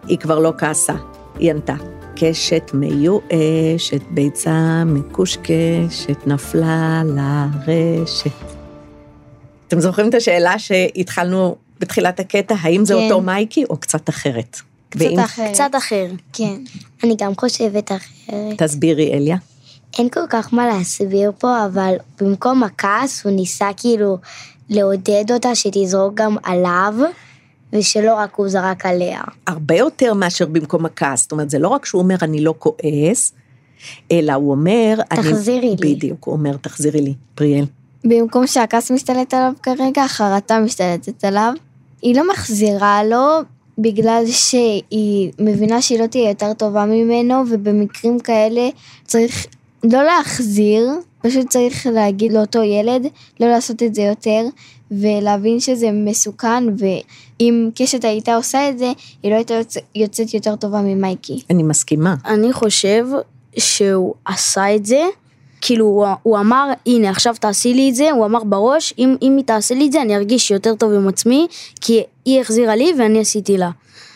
היא 0.09 0.19
כבר 0.19 0.39
לא 0.39 0.53
כעסה, 0.59 0.95
היא 1.39 1.51
ענתה, 1.51 1.75
קשת 2.17 2.71
מיואשת, 2.75 4.03
ביצה 4.11 4.83
מקושקשת, 4.87 6.27
נפלה 6.27 7.03
לרשת. 7.07 8.31
אתם 9.69 9.81
זוכרים 9.81 10.09
את 10.09 10.15
השאלה 10.15 10.59
שהתחלנו 10.59 11.57
בתחילת 11.81 12.21
הקטע, 12.21 12.55
האם 12.61 12.85
זה 12.85 12.95
כן. 12.95 13.01
אותו 13.05 13.21
מייקי 13.21 13.65
או 13.71 13.77
קצת 13.77 14.09
אחרת? 14.09 14.57
קצת 14.89 15.01
ואם- 15.03 15.19
אחרת. 15.19 15.53
קצת 15.53 15.71
אחר. 15.79 16.07
כן. 16.33 16.55
אני 17.05 17.17
גם 17.19 17.33
חושבת 17.41 17.93
אחרת. 17.93 18.63
תסבירי, 18.63 19.13
אליה. 19.13 19.37
אין 19.99 20.09
כל 20.09 20.27
כך 20.31 20.55
מה 20.55 20.67
להסביר 20.67 21.33
פה, 21.39 21.65
אבל 21.67 21.95
במקום 22.21 22.63
הכעס 22.63 23.25
הוא 23.25 23.33
ניסה 23.33 23.69
כאילו 23.77 24.19
לעודד 24.69 25.25
אותה 25.31 25.55
שתזרוק 25.55 26.15
גם 26.15 26.37
עליו, 26.43 26.95
ושלא 27.73 28.15
רק 28.15 28.35
הוא 28.35 28.49
זרק 28.49 28.87
עליה. 28.87 29.21
הרבה 29.47 29.75
יותר 29.75 30.15
מאשר 30.15 30.47
במקום 30.47 30.87
הכעס. 30.87 31.23
זאת 31.23 31.33
אומרת, 31.33 31.51
זה 31.51 31.59
לא 31.59 31.69
רק 31.69 31.87
שהוא 31.87 32.03
אומר, 32.03 32.17
אני 32.23 32.45
לא 32.45 32.55
כועס, 32.59 33.33
אלא 34.13 34.33
הוא 34.33 34.51
אומר... 34.51 34.95
אני- 35.11 35.23
תחזירי 35.23 35.77
לי. 35.81 35.95
בדיוק, 35.95 36.25
הוא 36.25 36.33
אומר, 36.35 36.57
תחזירי 36.57 37.01
לי. 37.01 37.15
פריאל. 37.35 37.65
במקום 38.05 38.47
שהכעס 38.47 38.91
משתלט 38.91 39.35
עליו 39.35 39.53
כרגע, 39.63 40.03
החרטה 40.05 40.61
משתלטת 40.61 41.25
עליו. 41.25 41.53
היא 42.03 42.17
לא 42.17 42.31
מחזירה 42.31 43.05
לו 43.05 43.27
בגלל 43.79 44.25
שהיא 44.27 45.33
מבינה 45.39 45.83
שהיא 45.83 46.01
לא 46.01 46.07
תהיה 46.07 46.29
יותר 46.29 46.53
טובה 46.53 46.85
ממנו, 46.85 47.43
ובמקרים 47.51 48.21
כאלה 48.21 48.69
צריך 49.07 49.47
לא 49.85 50.03
להחזיר, 50.05 50.91
פשוט 51.23 51.49
צריך 51.49 51.87
להגיד 51.93 52.33
לאותו 52.33 52.63
ילד 52.63 53.07
לא 53.41 53.49
לעשות 53.49 53.83
את 53.83 53.95
זה 53.95 54.03
יותר, 54.03 54.45
ולהבין 54.91 55.61
שזה 55.61 55.91
מסוכן, 55.93 56.65
ואם 56.79 57.71
קשת 57.75 58.05
הייתה 58.05 58.35
עושה 58.35 58.69
את 58.69 58.79
זה, 58.79 58.93
היא 59.23 59.31
לא 59.31 59.37
הייתה 59.37 59.55
יוצא, 59.55 59.81
יוצאת 59.95 60.35
יותר 60.35 60.57
טובה 60.57 60.81
ממייקי. 60.81 61.41
אני 61.51 61.63
מסכימה. 61.63 62.15
אני 62.25 62.53
חושב 62.53 63.07
שהוא 63.57 64.15
עשה 64.25 64.75
את 64.75 64.87
זה 64.87 65.03
כאילו, 65.65 65.85
הוא, 65.85 66.07
הוא 66.23 66.39
אמר, 66.39 66.69
הנה, 66.87 67.11
עכשיו 67.11 67.35
תעשי 67.41 67.75
לי 67.75 67.91
את 67.91 67.95
זה, 67.95 68.11
הוא 68.11 68.27
אמר 68.27 68.45
בראש, 68.45 68.95
אם, 68.99 69.17
אם 69.23 69.37
היא 69.37 69.45
תעשה 69.45 69.75
לי 69.75 69.87
את 69.87 69.93
זה, 69.93 70.03
אני 70.03 70.17
ארגיש 70.17 70.51
יותר 70.51 70.75
טוב 70.75 70.93
עם 70.93 71.09
עצמי, 71.09 71.47
כי 71.81 72.03
היא 72.25 72.41
החזירה 72.41 72.77
לי 72.77 72.93
ואני 72.99 73.21
עשיתי 73.21 73.59
לה. 73.59 73.71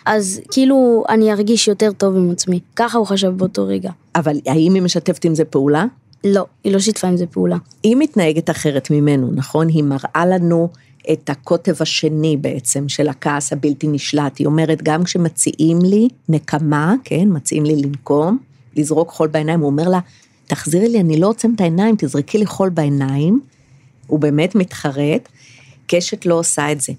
אז 0.06 0.40
כאילו, 0.50 1.04
אני 1.08 1.32
ארגיש 1.32 1.68
יותר 1.68 1.92
טוב 1.92 2.16
עם 2.16 2.30
עצמי. 2.30 2.60
ככה 2.76 2.98
הוא 2.98 3.06
חשב 3.06 3.28
באותו 3.28 3.66
רגע. 3.66 3.90
אבל 4.14 4.40
האם 4.46 4.74
היא 4.74 4.82
משתפת 4.82 5.24
עם 5.24 5.34
זה 5.34 5.44
פעולה? 5.44 5.84
לא, 6.24 6.44
היא 6.64 6.72
לא 6.72 6.78
שיתפה 6.78 7.08
עם 7.08 7.16
זה 7.16 7.26
פעולה. 7.26 7.56
היא 7.82 7.96
מתנהגת 7.96 8.50
אחרת 8.50 8.90
ממנו, 8.90 9.30
נכון? 9.34 9.68
היא 9.68 9.84
מראה 9.84 10.26
לנו 10.26 10.68
את 11.12 11.30
הקוטב 11.30 11.74
השני 11.80 12.36
בעצם 12.36 12.88
של 12.88 13.08
הכעס 13.08 13.52
הבלתי 13.52 13.88
נשלט. 13.88 14.38
היא 14.38 14.46
אומרת, 14.46 14.82
גם 14.82 15.04
כשמציעים 15.04 15.78
לי 15.78 16.08
נקמה, 16.28 16.94
כן, 17.04 17.28
מציעים 17.28 17.64
לי 17.64 17.76
לנקום, 17.76 18.38
לזרוק 18.76 19.10
חול 19.10 19.28
בעיניים, 19.28 19.60
הוא 19.60 19.66
אומר 19.66 19.88
לה, 19.88 20.00
תחזירי 20.46 20.88
לי, 20.88 21.00
אני 21.00 21.20
לא 21.20 21.28
עוצם 21.28 21.52
את 21.54 21.60
העיניים, 21.60 21.94
תזרקי 21.98 22.38
לי 22.38 22.46
חול 22.46 22.68
בעיניים. 22.68 23.40
הוא 24.06 24.18
באמת 24.18 24.54
מתחרט, 24.54 25.28
קשת 25.86 26.26
לא 26.26 26.34
עושה 26.34 26.72
את 26.72 26.80
זה. 26.80 26.92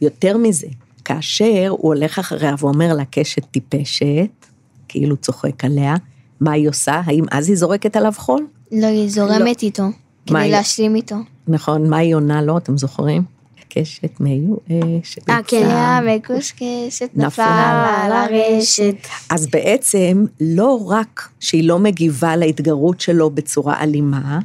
יותר 0.00 0.36
מזה, 0.36 0.66
כאשר 1.06 1.66
הוא 1.68 1.78
הולך 1.94 2.18
אחריה 2.18 2.54
ואומר 2.58 2.94
לה, 2.94 3.04
קשת 3.10 3.44
טיפשת, 3.50 4.46
כאילו 4.88 5.16
צוחק 5.16 5.64
עליה, 5.64 5.94
מה 6.40 6.52
היא 6.52 6.68
עושה? 6.68 7.00
האם 7.04 7.24
אז 7.30 7.48
היא 7.48 7.56
זורקת 7.56 7.96
עליו 7.96 8.12
חול? 8.16 8.46
לא, 8.72 8.86
היא 8.86 9.08
זורמת 9.10 9.62
איתו, 9.62 9.82
מה 9.82 9.92
כדי 10.26 10.38
היא- 10.38 10.52
להשלים 10.52 10.94
איתו. 10.94 11.16
נכון, 11.48 11.90
מה 11.90 11.96
היא 11.96 12.14
עונה 12.14 12.42
לו, 12.42 12.58
אתם 12.58 12.78
זוכרים? 12.78 13.22
קשת 13.68 14.20
מיואשת. 14.20 15.30
אה, 15.30 15.38
כן. 15.46 15.66
היה 15.66 16.00
מקושקשת, 16.16 17.10
נפלה 17.14 17.96
על 18.04 18.12
הרשת. 18.12 18.94
אז 19.30 19.46
בעצם, 19.46 20.24
לא 20.40 20.86
רק 20.90 21.28
שהיא 21.40 21.64
לא 21.68 21.78
מגיבה 21.78 22.36
להתגרות 22.36 23.00
שלו 23.00 23.30
בצורה 23.30 23.80
אלימה, 23.82 24.38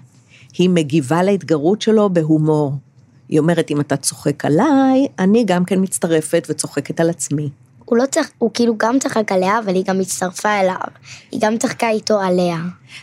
היא 0.57 0.69
מגיבה 0.69 1.23
להתגרות 1.23 1.81
שלו 1.81 2.09
בהומור. 2.09 2.73
היא 3.31 3.39
אומרת, 3.39 3.71
אם 3.71 3.81
אתה 3.81 3.97
צוחק 3.97 4.45
עליי, 4.45 5.07
אני 5.19 5.43
גם 5.43 5.65
כן 5.65 5.81
מצטרפת 5.81 6.47
וצוחקת 6.49 6.99
על 6.99 7.09
עצמי. 7.09 7.49
הוא 7.85 7.97
לא 7.97 8.03
צריך, 8.11 8.31
הוא 8.37 8.51
כאילו 8.53 8.73
גם 8.77 8.99
צחק 8.99 9.31
עליה, 9.31 9.59
אבל 9.59 9.75
היא 9.75 9.83
גם 9.87 9.99
הצטרפה 9.99 10.59
אליו. 10.59 10.75
היא 11.31 11.39
גם 11.43 11.57
צחקה 11.57 11.89
איתו 11.89 12.19
עליה. 12.19 12.57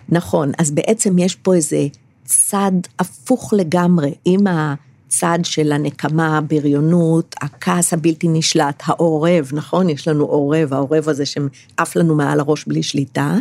נכון, 0.08 0.52
אז 0.58 0.70
בעצם 0.70 1.18
יש 1.18 1.34
פה 1.34 1.54
איזה 1.54 1.86
צד 2.24 2.72
הפוך 2.98 3.54
לגמרי, 3.56 4.14
עם 4.24 4.44
הצד 4.46 5.38
של 5.42 5.72
הנקמה, 5.72 6.38
הבריונות, 6.38 7.34
הכעס 7.40 7.92
הבלתי 7.92 8.28
נשלט, 8.28 8.82
העורב, 8.86 9.50
נכון? 9.52 9.90
יש 9.90 10.08
לנו 10.08 10.24
עורב, 10.24 10.74
העורב 10.74 11.08
הזה 11.08 11.24
שעף 11.26 11.96
לנו 11.96 12.14
מעל 12.14 12.40
הראש 12.40 12.64
בלי 12.64 12.82
שליטה. 12.82 13.34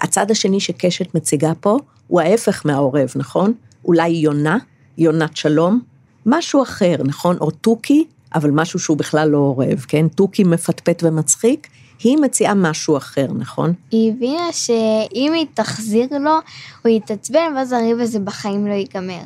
הצד 0.00 0.30
השני 0.30 0.60
שקשת 0.60 1.14
מציגה 1.14 1.52
פה, 1.60 1.76
הוא 2.06 2.20
ההפך 2.20 2.66
מהעורב, 2.66 3.12
נכון? 3.16 3.52
אולי 3.84 4.08
יונה, 4.08 4.58
יונת 4.98 5.36
שלום, 5.36 5.80
משהו 6.26 6.62
אחר, 6.62 6.96
נכון? 7.04 7.36
או 7.40 7.50
תוכי, 7.50 8.04
אבל 8.34 8.50
משהו 8.50 8.78
שהוא 8.78 8.96
בכלל 8.96 9.28
לא 9.28 9.38
עורב, 9.38 9.84
כן? 9.88 10.08
תוכי 10.08 10.44
מפטפט 10.44 11.02
ומצחיק, 11.02 11.68
היא 12.04 12.16
מציעה 12.16 12.54
משהו 12.54 12.96
אחר, 12.96 13.26
נכון? 13.38 13.72
היא 13.90 14.12
הבינה 14.12 14.52
שאם 14.52 15.32
היא 15.34 15.46
תחזיר 15.54 16.08
לו, 16.20 16.38
הוא 16.82 16.92
יתעצבן, 16.92 17.52
ואז 17.56 17.72
הריב 17.72 18.00
הזה 18.00 18.18
בחיים 18.18 18.66
לא 18.66 18.72
ייגמר. 18.72 19.22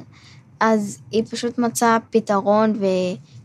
אז 0.61 0.99
היא 1.11 1.23
פשוט 1.31 1.59
מצאה 1.59 1.99
פתרון, 2.11 2.79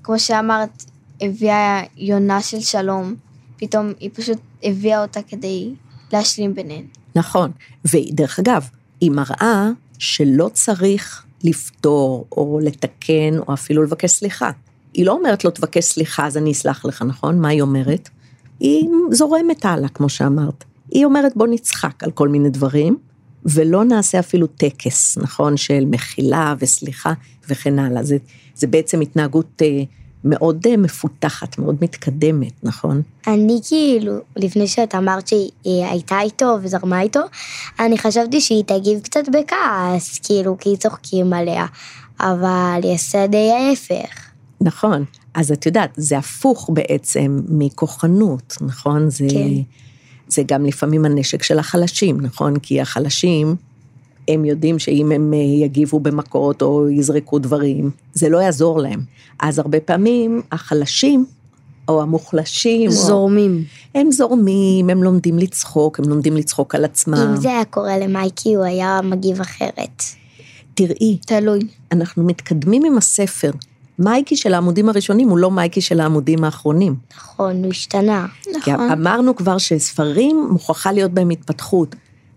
וכמו 0.02 0.20
שאמרת, 0.20 0.84
הביאה 1.22 1.82
יונה 1.98 2.42
של 2.42 2.60
שלום. 2.60 3.16
פתאום 3.58 3.94
היא 4.00 4.10
פשוט 4.14 4.38
הביאה 4.64 5.02
אותה 5.02 5.22
כדי 5.22 5.74
להשלים 6.14 6.56
ביניהן. 6.56 6.86
נכון, 7.16 7.52
ודרך 7.86 8.40
אגב, 8.40 8.70
היא 9.02 9.12
מראה 9.12 9.70
שלא 10.00 10.50
צריך 10.54 11.25
לפתור 11.46 12.26
או 12.32 12.60
לתקן 12.64 13.38
או 13.48 13.54
אפילו 13.54 13.84
לבקש 13.84 14.12
סליחה. 14.12 14.52
היא 14.94 15.06
לא 15.06 15.12
אומרת 15.12 15.46
לו 15.46 15.52
תבקש 15.52 15.84
סליחה 15.84 16.28
אז 16.28 16.38
אני 16.38 16.52
אסלח 16.52 16.86
לך, 16.86 17.02
נכון? 17.02 17.40
מה 17.40 17.48
היא 17.48 17.62
אומרת? 17.62 18.10
היא 18.60 18.90
זורמת 19.12 19.66
הלאה, 19.66 19.90
כמו 19.90 20.10
שאמרת. 20.10 20.64
היא 20.92 21.06
אומרת 21.06 21.32
בוא 21.36 21.48
נצחק 21.48 22.04
על 22.04 22.12
כל 22.12 22.28
מיני 22.28 22.50
דברים, 22.50 22.98
ולא 23.46 23.84
נעשה 23.84 24.20
אפילו 24.20 24.48
טקס, 24.48 25.18
נכון? 25.18 25.58
של 25.58 25.86
מחילה 25.86 26.56
וסליחה 26.60 27.14
וכן 27.50 27.80
הלאה. 27.80 28.04
זה, 28.04 28.18
זה 28.56 28.68
בעצם 28.68 29.02
התנהגות 29.02 29.62
אה, 29.62 29.84
מאוד 30.26 30.68
אה, 30.68 30.78
מפותחת, 30.78 31.58
מאוד 31.58 31.76
מתקדמת, 31.82 32.64
נכון? 32.64 33.02
אני 33.28 33.60
כאילו, 33.68 34.14
לפני 34.36 34.68
שאת 34.68 34.96
אמרת 34.96 35.28
שהיא 35.28 35.50
אה, 35.68 35.92
הייתה 35.92 36.22
איתו 36.22 36.58
וזרמה 36.62 37.02
איתו, 37.02 37.20
אני 37.80 37.98
חשבתי 37.98 38.42
שהיא 38.42 38.64
תגיב 38.64 39.00
קצת 39.00 39.24
בכעס, 39.34 40.20
כאילו, 40.20 40.58
כי 40.60 40.78
צוחקים 40.78 41.34
עליה, 41.34 41.66
אבל 42.20 42.80
היא 42.84 42.94
עושה 42.94 43.28
די 43.28 43.52
ההפך. 43.52 44.26
נכון. 44.62 45.06
אז 45.34 45.52
את 45.52 45.66
יודעת, 45.66 45.90
זה 45.98 46.18
הפוך 46.18 46.70
בעצם 46.74 47.42
מכוחנות, 47.50 48.58
נכון? 48.62 49.10
זה, 49.10 49.28
כן. 49.30 49.50
זה 50.28 50.44
גם 50.46 50.66
לפעמים 50.66 51.06
הנשק 51.06 51.44
של 51.44 51.60
החלשים, 51.60 52.22
נכון? 52.22 52.60
כי 52.60 52.82
החלשים, 52.82 53.56
הם 54.28 54.46
יודעים 54.46 54.80
שאם 54.80 55.12
הם 55.12 55.34
אה, 55.34 55.40
יגיבו 55.40 56.00
במכות 56.00 56.62
או 56.62 56.90
יזרקו 56.90 57.40
דברים, 57.40 57.92
זה 58.14 58.30
לא 58.30 58.38
יעזור 58.38 58.80
להם. 58.80 59.02
אז 59.40 59.60
הרבה 59.60 59.80
פעמים 59.80 60.42
החלשים, 60.52 61.26
או 61.88 62.02
המוחלשים, 62.02 62.90
או... 62.90 62.96
זורמים. 62.96 63.64
הם 63.96 64.12
זורמים, 64.12 64.90
הם 64.90 65.04
לומדים 65.04 65.40
לצחוק, 65.40 66.00
הם 66.00 66.10
לומדים 66.10 66.38
לצחוק 66.38 66.76
על 66.76 66.86
עצמם. 66.86 67.28
אם 67.30 67.36
זה 67.36 67.50
היה 67.50 67.66
קורה 67.66 67.98
למייקי, 67.98 68.56
הוא 68.56 68.64
היה 68.64 69.00
מגיב 69.04 69.42
אחרת. 69.42 70.04
תראי, 70.74 71.18
תלוי. 71.26 71.60
אנחנו 71.92 72.24
מתקדמים 72.24 72.86
עם 72.86 72.98
הספר. 72.98 73.52
מייקי 74.00 74.36
של 74.36 74.54
העמודים 74.54 74.90
הראשונים 74.90 75.30
הוא 75.30 75.38
לא 75.38 75.52
מייקי 75.52 75.82
של 75.82 76.00
העמודים 76.00 76.44
האחרונים. 76.44 76.96
נכון, 77.18 77.64
הוא 77.64 77.72
השתנה. 77.72 78.26
כי 78.64 78.72
נכון. 78.72 78.92
אמרנו 78.92 79.36
כבר 79.36 79.58
שספרים 79.58 80.48
מוכרחה 80.52 80.92
להיות 80.92 81.12
בהם 81.12 81.30
התפתחות. 81.30 81.96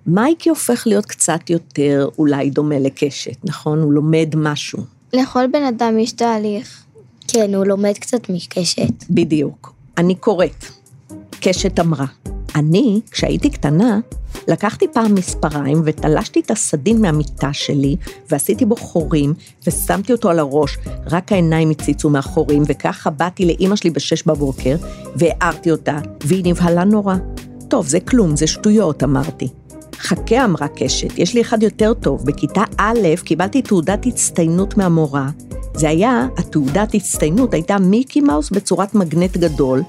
מייקי 0.09 0.49
הופך 0.49 0.87
להיות 0.87 1.07
קצת 1.07 1.51
יותר 1.51 2.09
אולי 2.19 2.51
דומה 2.51 2.79
לקשת, 2.79 3.37
נכון? 3.45 3.79
הוא 3.79 3.93
לומד 3.93 4.29
משהו. 4.37 4.79
לכל 5.13 5.47
בן 5.53 5.63
אדם 5.63 5.99
יש 5.99 6.13
תהליך. 6.13 6.83
כן, 7.29 7.55
הוא 7.55 7.65
לומד 7.67 7.93
קצת 7.99 8.31
מקשת. 8.31 9.05
בדיוק. 9.11 9.73
אני 9.99 10.15
קוראת. 10.15 10.65
קשת 11.41 11.81
אמרה, 11.81 12.07
אני, 12.55 13.01
כשהייתי 13.11 13.51
קטנה, 13.51 14.01
לקחתי 14.49 14.87
פעם 14.93 15.15
מספריים 15.15 15.83
ותלשתי 15.85 16.41
את 16.41 16.51
הסדין 16.51 17.03
מהמיטה 17.03 17.53
שלי, 17.53 17.97
ועשיתי 18.31 18.65
בו 18.65 18.77
חורים, 18.77 19.35
ושמתי 19.67 20.13
אותו 20.13 20.31
על 20.31 20.39
הראש, 20.39 20.79
רק 21.11 21.33
העיניים 21.33 21.71
הציצו 21.71 22.11
מהחורים, 22.11 22.63
וככה 22.67 23.11
באתי 23.11 23.45
לאימא 23.45 23.77
שלי 23.77 23.91
בשש 23.91 24.23
בבוקר, 24.23 24.77
והערתי 25.17 25.71
אותה, 25.71 25.99
והיא 26.25 26.45
נבהלה 26.45 26.85
נורא. 26.85 27.15
טוב, 27.69 27.87
זה 27.87 28.01
כלום, 28.01 28.37
זה 28.37 28.47
שטויות, 28.47 29.03
אמרתי. 29.03 29.49
חכה, 29.99 30.45
אמרה 30.45 30.69
קשת, 30.69 31.19
יש 31.19 31.35
לי 31.35 31.41
אחד 31.41 31.63
יותר 31.63 31.95
טוב. 31.95 32.25
בכיתה 32.25 32.63
א' 32.79 33.09
קיבלתי 33.25 33.63
תעודת 33.63 34.07
הצטיינות 34.07 34.77
מהמורה. 34.77 35.29
זה 35.75 35.89
היה, 35.89 36.27
התעודת 36.39 36.95
הצטיינות 36.95 37.55
הייתה 37.55 37.79
מיקי 37.79 38.21
מאוס 38.21 38.51
בצורת 38.51 38.95
מגנט 38.95 39.37
גדול, 39.37 39.83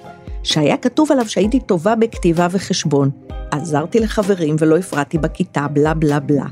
שהיה 0.43 0.77
כתוב 0.77 1.11
עליו 1.11 1.29
שהייתי 1.29 1.59
טובה 1.59 1.95
בכתיבה 1.95 2.47
וחשבון. 2.51 3.09
עזרתי 3.51 3.99
לחברים 3.99 4.55
ולא 4.59 4.77
הפרעתי 4.77 5.17
בכיתה, 5.17 5.67
בלה 5.67 5.93
בלה 5.93 6.19
בלה. 6.19 6.45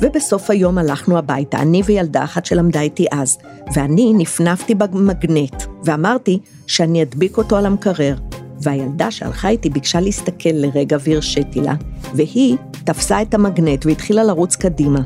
ובסוף 0.00 0.50
היום 0.50 0.78
הלכנו 0.78 1.18
הביתה, 1.18 1.58
אני 1.58 1.82
וילדה 1.84 2.24
אחת 2.24 2.46
שלמדה 2.46 2.80
איתי 2.80 3.06
אז, 3.12 3.38
ואני 3.74 4.12
נפנפתי 4.16 4.74
במגנט, 4.74 5.62
ואמרתי 5.84 6.38
שאני 6.66 7.02
אדביק 7.02 7.38
אותו 7.38 7.56
על 7.56 7.66
המקרר. 7.66 8.14
והילדה 8.62 9.10
שהלכה 9.10 9.48
איתי 9.48 9.70
ביקשה 9.70 10.00
להסתכל 10.00 10.50
לרגע 10.52 10.96
והרשיתי 11.04 11.60
לה, 11.60 11.74
והיא 12.14 12.56
תפסה 12.84 13.22
את 13.22 13.34
המגנט 13.34 13.86
והתחילה 13.86 14.24
לרוץ 14.24 14.56
קדימה. 14.56 15.00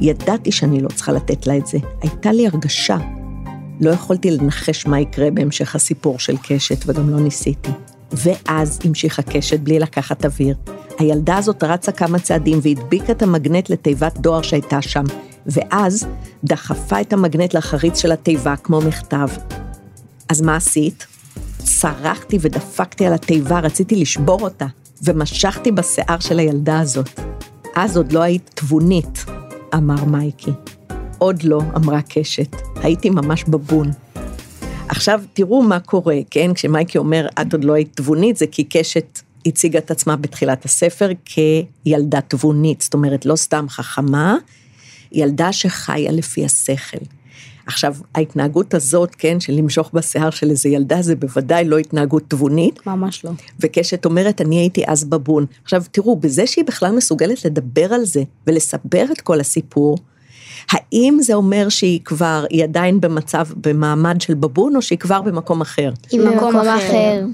ידעתי 0.00 0.52
שאני 0.52 0.80
לא 0.80 0.88
צריכה 0.88 1.12
לתת 1.12 1.46
לה 1.46 1.56
את 1.56 1.66
זה, 1.66 1.78
הייתה 2.02 2.32
לי 2.32 2.46
הרגשה. 2.46 2.96
לא 3.80 3.90
יכולתי 3.90 4.30
לנחש 4.30 4.86
מה 4.86 5.00
יקרה 5.00 5.30
בהמשך 5.30 5.74
הסיפור 5.74 6.18
של 6.18 6.36
קשת, 6.42 6.84
וגם 6.86 7.10
לא 7.10 7.20
ניסיתי. 7.20 7.70
ואז 8.12 8.78
המשיכה 8.84 9.22
קשת 9.22 9.60
בלי 9.60 9.78
לקחת 9.78 10.24
אוויר. 10.24 10.56
הילדה 10.98 11.36
הזאת 11.36 11.64
רצה 11.64 11.92
כמה 11.92 12.18
צעדים 12.18 12.58
והדביקה 12.62 13.12
את 13.12 13.22
המגנט 13.22 13.70
לתיבת 13.70 14.18
דואר 14.18 14.42
שהייתה 14.42 14.82
שם, 14.82 15.04
ואז 15.46 16.06
דחפה 16.44 17.00
את 17.00 17.12
המגנט 17.12 17.54
לחריץ 17.54 17.98
של 17.98 18.12
התיבה 18.12 18.56
כמו 18.56 18.80
מכתב. 18.80 19.28
אז 20.28 20.40
מה 20.40 20.56
עשית? 20.56 21.06
צרחתי 21.66 22.38
ודפקתי 22.40 23.06
על 23.06 23.12
התיבה, 23.12 23.60
רציתי 23.60 23.96
לשבור 23.96 24.40
אותה, 24.40 24.66
ומשכתי 25.02 25.72
בשיער 25.72 26.18
של 26.20 26.38
הילדה 26.38 26.80
הזאת. 26.80 27.20
אז 27.76 27.96
עוד 27.96 28.12
לא 28.12 28.22
היית 28.22 28.50
תבונית, 28.54 29.24
אמר 29.74 30.04
מייקי. 30.04 30.50
עוד 31.18 31.42
לא, 31.42 31.60
אמרה 31.76 32.00
קשת, 32.08 32.56
הייתי 32.76 33.10
ממש 33.10 33.44
בבון. 33.44 33.90
עכשיו 34.88 35.20
תראו 35.32 35.62
מה 35.62 35.80
קורה, 35.80 36.16
כן? 36.30 36.54
כשמייקי 36.54 36.98
אומר, 36.98 37.26
את 37.40 37.52
עוד 37.52 37.64
לא 37.64 37.72
היית 37.72 37.96
תבונית, 37.96 38.36
זה 38.36 38.46
כי 38.46 38.64
קשת 38.64 39.20
הציגה 39.46 39.78
את 39.78 39.90
עצמה 39.90 40.16
בתחילת 40.16 40.64
הספר 40.64 41.08
כילדה 41.24 42.20
תבונית, 42.20 42.80
זאת 42.80 42.94
אומרת, 42.94 43.26
לא 43.26 43.36
סתם 43.36 43.66
חכמה, 43.68 44.36
ילדה 45.12 45.52
שחיה 45.52 46.12
לפי 46.12 46.44
השכל. 46.44 47.15
עכשיו, 47.66 47.94
ההתנהגות 48.14 48.74
הזאת, 48.74 49.14
כן, 49.18 49.40
של 49.40 49.52
למשוך 49.52 49.90
בשיער 49.92 50.30
של 50.30 50.50
איזה 50.50 50.68
ילדה, 50.68 51.02
זה 51.02 51.16
בוודאי 51.16 51.64
לא 51.64 51.78
התנהגות 51.78 52.22
תבונית, 52.28 52.86
ממש 52.86 53.24
לא. 53.24 53.30
וקשת 53.60 54.04
אומרת, 54.04 54.40
אני 54.40 54.56
הייתי 54.58 54.82
אז 54.86 55.04
בבון. 55.04 55.46
עכשיו, 55.64 55.82
תראו, 55.90 56.16
בזה 56.16 56.46
שהיא 56.46 56.64
בכלל 56.64 56.92
מסוגלת 56.96 57.44
לדבר 57.44 57.94
על 57.94 58.04
זה 58.04 58.22
ולספר 58.46 59.04
את 59.12 59.20
כל 59.20 59.40
הסיפור, 59.40 59.98
האם 60.70 61.18
זה 61.20 61.34
אומר 61.34 61.68
שהיא 61.68 62.00
כבר, 62.04 62.44
היא 62.50 62.64
עדיין 62.64 63.00
במצב, 63.00 63.46
במעמד 63.56 64.20
של 64.20 64.34
בבון, 64.34 64.76
או 64.76 64.82
שהיא 64.82 64.98
כבר 64.98 65.22
במקום 65.22 65.60
אחר? 65.60 65.90
היא 66.10 66.20
במקום 66.20 66.56
אחר. 66.56 67.24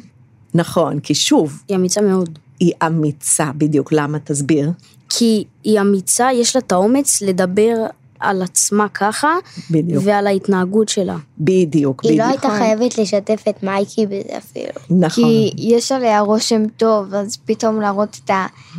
נכון, 0.54 1.00
כי 1.00 1.14
שוב, 1.14 1.62
היא 1.68 1.76
אמיצה 1.76 2.00
מאוד. 2.00 2.38
היא 2.60 2.72
אמיצה, 2.86 3.50
בדיוק, 3.56 3.92
למה? 3.92 4.18
תסביר. 4.18 4.70
כי 5.08 5.44
היא 5.64 5.80
אמיצה, 5.80 6.28
יש 6.32 6.56
לה 6.56 6.62
את 6.66 6.72
האומץ 6.72 7.22
לדבר 7.22 7.74
על 8.22 8.42
עצמה 8.42 8.88
ככה, 8.88 9.36
בדיוק. 9.70 10.02
ועל 10.06 10.26
ההתנהגות 10.26 10.88
שלה. 10.88 11.16
בדיוק, 11.38 12.04
היא 12.04 12.18
לא 12.18 12.24
בדיוק. 12.24 12.44
הייתה 12.44 12.58
חייבת 12.58 12.98
לשתף 12.98 13.44
את 13.48 13.62
מייקי 13.62 14.06
בזה 14.06 14.38
אפילו. 14.38 14.72
נכון. 14.90 15.24
כי 15.24 15.50
יש 15.56 15.92
עליה 15.92 16.20
רושם 16.20 16.62
טוב, 16.76 17.14
אז 17.14 17.36
פתאום 17.44 17.80
להראות 17.80 18.20
את 18.24 18.30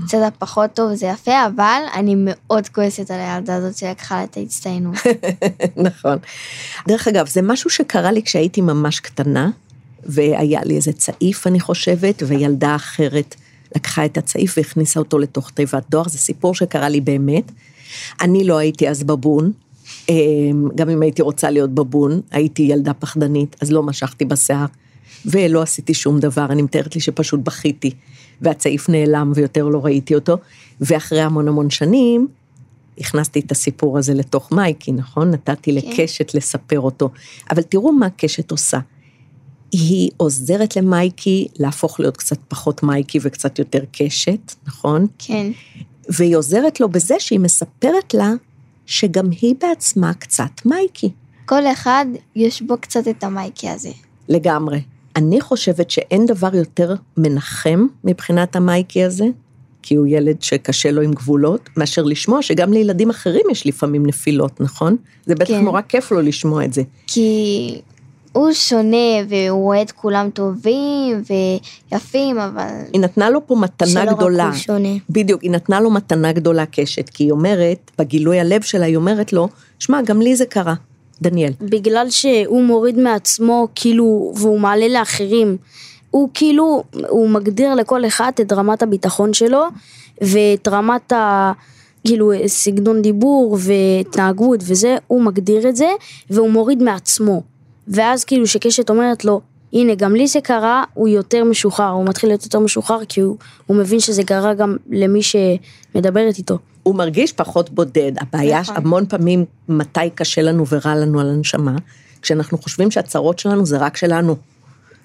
הצד 0.05 0.21
הפחות 0.21 0.73
טוב 0.73 0.93
זה 0.93 1.05
יפה, 1.05 1.45
אבל 1.47 1.81
אני 1.93 2.15
מאוד 2.17 2.67
כועסת 2.67 3.11
על 3.11 3.19
הילדה 3.19 3.55
הזאת 3.55 3.77
שלקחה 3.77 4.15
לה 4.15 4.23
את 4.23 4.37
ההצטיינות. 4.37 4.95
נכון. 5.87 6.17
דרך 6.87 7.07
אגב, 7.07 7.27
זה 7.27 7.41
משהו 7.41 7.69
שקרה 7.69 8.11
לי 8.11 8.23
כשהייתי 8.23 8.61
ממש 8.61 8.99
קטנה, 8.99 9.49
והיה 10.05 10.61
לי 10.63 10.75
איזה 10.75 10.93
צעיף, 10.93 11.47
אני 11.47 11.59
חושבת, 11.59 12.23
וילדה 12.27 12.75
אחרת 12.75 13.35
לקחה 13.75 14.05
את 14.05 14.17
הצעיף 14.17 14.57
והכניסה 14.57 14.99
אותו 14.99 15.19
לתוך 15.19 15.51
תיבת 15.51 15.83
דואר, 15.89 16.07
זה 16.07 16.17
סיפור 16.17 16.55
שקרה 16.55 16.89
לי 16.89 17.01
באמת. 17.01 17.51
אני 18.21 18.43
לא 18.43 18.57
הייתי 18.57 18.89
אז 18.89 19.03
בבון, 19.03 19.51
אמ, 20.09 20.69
גם 20.75 20.89
אם 20.89 21.01
הייתי 21.01 21.21
רוצה 21.21 21.49
להיות 21.49 21.69
בבון, 21.69 22.21
הייתי 22.31 22.61
ילדה 22.61 22.93
פחדנית, 22.93 23.55
אז 23.61 23.71
לא 23.71 23.83
משכתי 23.83 24.25
בשיער, 24.25 24.65
ולא 25.25 25.61
עשיתי 25.61 25.93
שום 25.93 26.19
דבר, 26.19 26.45
אני 26.49 26.61
מתארת 26.61 26.95
לי 26.95 27.01
שפשוט 27.01 27.39
בכיתי, 27.39 27.91
והצעיף 28.41 28.89
נעלם 28.89 29.31
ויותר 29.35 29.65
לא 29.65 29.79
ראיתי 29.85 30.15
אותו, 30.15 30.37
ואחרי 30.81 31.21
המון 31.21 31.47
המון 31.47 31.69
שנים, 31.69 32.27
הכנסתי 32.97 33.39
את 33.39 33.51
הסיפור 33.51 33.97
הזה 33.97 34.13
לתוך 34.13 34.51
מייקי, 34.51 34.91
נכון? 34.91 35.31
נתתי 35.31 35.71
לקשת 35.71 36.33
לספר 36.33 36.79
אותו. 36.79 37.09
אבל 37.51 37.61
תראו 37.61 37.91
מה 37.91 38.09
קשת 38.09 38.51
עושה. 38.51 38.79
היא 39.71 40.09
עוזרת 40.17 40.75
למייקי 40.75 41.47
להפוך 41.59 41.99
להיות 41.99 42.17
קצת 42.17 42.37
פחות 42.47 42.83
מייקי 42.83 43.19
וקצת 43.21 43.59
יותר 43.59 43.79
קשת, 43.91 44.53
נכון? 44.67 45.07
כן. 45.19 45.51
והיא 46.09 46.37
עוזרת 46.37 46.79
לו 46.79 46.89
בזה 46.89 47.15
שהיא 47.19 47.39
מספרת 47.39 48.13
לה 48.13 48.31
שגם 48.85 49.29
היא 49.41 49.55
בעצמה 49.61 50.13
קצת 50.13 50.65
מייקי. 50.65 51.09
כל 51.45 51.65
אחד 51.65 52.05
יש 52.35 52.61
בו 52.61 52.77
קצת 52.77 53.07
את 53.07 53.23
המייקי 53.23 53.69
הזה. 53.69 53.89
לגמרי. 54.29 54.81
אני 55.15 55.41
חושבת 55.41 55.91
שאין 55.91 56.25
דבר 56.25 56.55
יותר 56.55 56.95
מנחם 57.17 57.85
מבחינת 58.03 58.55
המייקי 58.55 59.03
הזה, 59.03 59.25
כי 59.81 59.95
הוא 59.95 60.07
ילד 60.07 60.41
שקשה 60.41 60.91
לו 60.91 61.01
עם 61.01 61.13
גבולות, 61.13 61.69
מאשר 61.77 62.03
לשמוע 62.03 62.41
שגם 62.41 62.73
לילדים 62.73 63.09
אחרים 63.09 63.45
יש 63.51 63.67
לפעמים 63.67 64.05
נפילות, 64.05 64.61
נכון? 64.61 64.95
זה 65.25 65.35
בטח 65.35 65.47
כן. 65.47 65.63
נורא 65.63 65.81
כיף 65.81 66.11
לו 66.11 66.21
לשמוע 66.21 66.65
את 66.65 66.73
זה. 66.73 66.81
כי 67.07 67.81
הוא 68.33 68.51
שונה 68.53 68.97
והוא 69.29 69.63
רואה 69.63 69.81
את 69.81 69.91
כולם 69.91 70.29
טובים 70.33 71.23
ויפים, 71.91 72.39
אבל 72.39 72.67
היא 72.93 73.01
נתנה 73.01 73.29
לו 73.29 73.47
פה 73.47 73.55
מתנה 73.55 73.87
שלא 73.87 74.11
רק 74.11 74.17
גדולה. 74.17 74.45
הוא 74.47 74.55
שונה. 74.55 74.89
בדיוק, 75.09 75.41
היא 75.41 75.51
נתנה 75.51 75.79
לו 75.79 75.91
מתנה 75.91 76.31
גדולה 76.31 76.65
קשת, 76.65 77.09
כי 77.09 77.23
היא 77.23 77.31
אומרת, 77.31 77.91
בגילוי 77.99 78.39
הלב 78.39 78.61
שלה, 78.61 78.85
היא 78.85 78.95
אומרת 78.95 79.33
לו, 79.33 79.49
שמע, 79.79 80.01
גם 80.01 80.21
לי 80.21 80.35
זה 80.35 80.45
קרה, 80.45 80.73
דניאל. 81.21 81.51
בגלל 81.61 82.09
שהוא 82.09 82.63
מוריד 82.63 82.99
מעצמו, 82.99 83.67
כאילו, 83.75 84.33
והוא 84.35 84.59
מעלה 84.59 84.87
לאחרים. 84.87 85.57
הוא 86.09 86.29
כאילו, 86.33 86.83
הוא 87.09 87.29
מגדיר 87.29 87.75
לכל 87.75 88.05
אחד 88.05 88.31
את 88.41 88.53
רמת 88.53 88.83
הביטחון 88.83 89.33
שלו, 89.33 89.63
ואת 90.21 90.67
רמת 90.67 91.11
ה... 91.11 91.51
כאילו, 92.07 92.31
סגנון 92.47 93.01
דיבור 93.01 93.57
והתנהגות 93.59 94.59
וזה, 94.63 94.95
הוא 95.07 95.21
מגדיר 95.21 95.69
את 95.69 95.75
זה, 95.75 95.87
והוא 96.29 96.49
מוריד 96.49 96.83
מעצמו. 96.83 97.41
ואז 97.87 98.23
כאילו 98.23 98.47
שקשת 98.47 98.89
אומרת 98.89 99.25
לו, 99.25 99.41
הנה, 99.73 99.95
גם 99.95 100.15
לי 100.15 100.27
זה 100.27 100.41
קרה, 100.41 100.83
הוא 100.93 101.07
יותר 101.07 101.43
משוחרר, 101.43 101.89
הוא 101.89 102.05
מתחיל 102.05 102.29
להיות 102.29 102.43
יותר 102.43 102.59
משוחרר, 102.59 103.05
כי 103.05 103.21
הוא, 103.21 103.37
הוא 103.65 103.77
מבין 103.77 103.99
שזה 103.99 104.23
קרה 104.23 104.53
גם 104.53 104.77
למי 104.89 105.19
שמדברת 105.23 106.37
איתו. 106.37 106.57
הוא 106.83 106.95
מרגיש 106.95 107.33
פחות 107.33 107.69
בודד. 107.69 108.11
הבעיה, 108.17 108.61
נכון. 108.61 108.75
המון 108.77 109.05
פעמים, 109.05 109.45
מתי 109.69 110.09
קשה 110.15 110.41
לנו 110.41 110.67
ורע 110.67 110.95
לנו 110.95 111.19
על 111.19 111.29
הנשמה, 111.29 111.75
כשאנחנו 112.21 112.57
חושבים 112.57 112.91
שהצרות 112.91 113.39
שלנו 113.39 113.65
זה 113.65 113.77
רק 113.77 113.97
שלנו. 113.97 114.35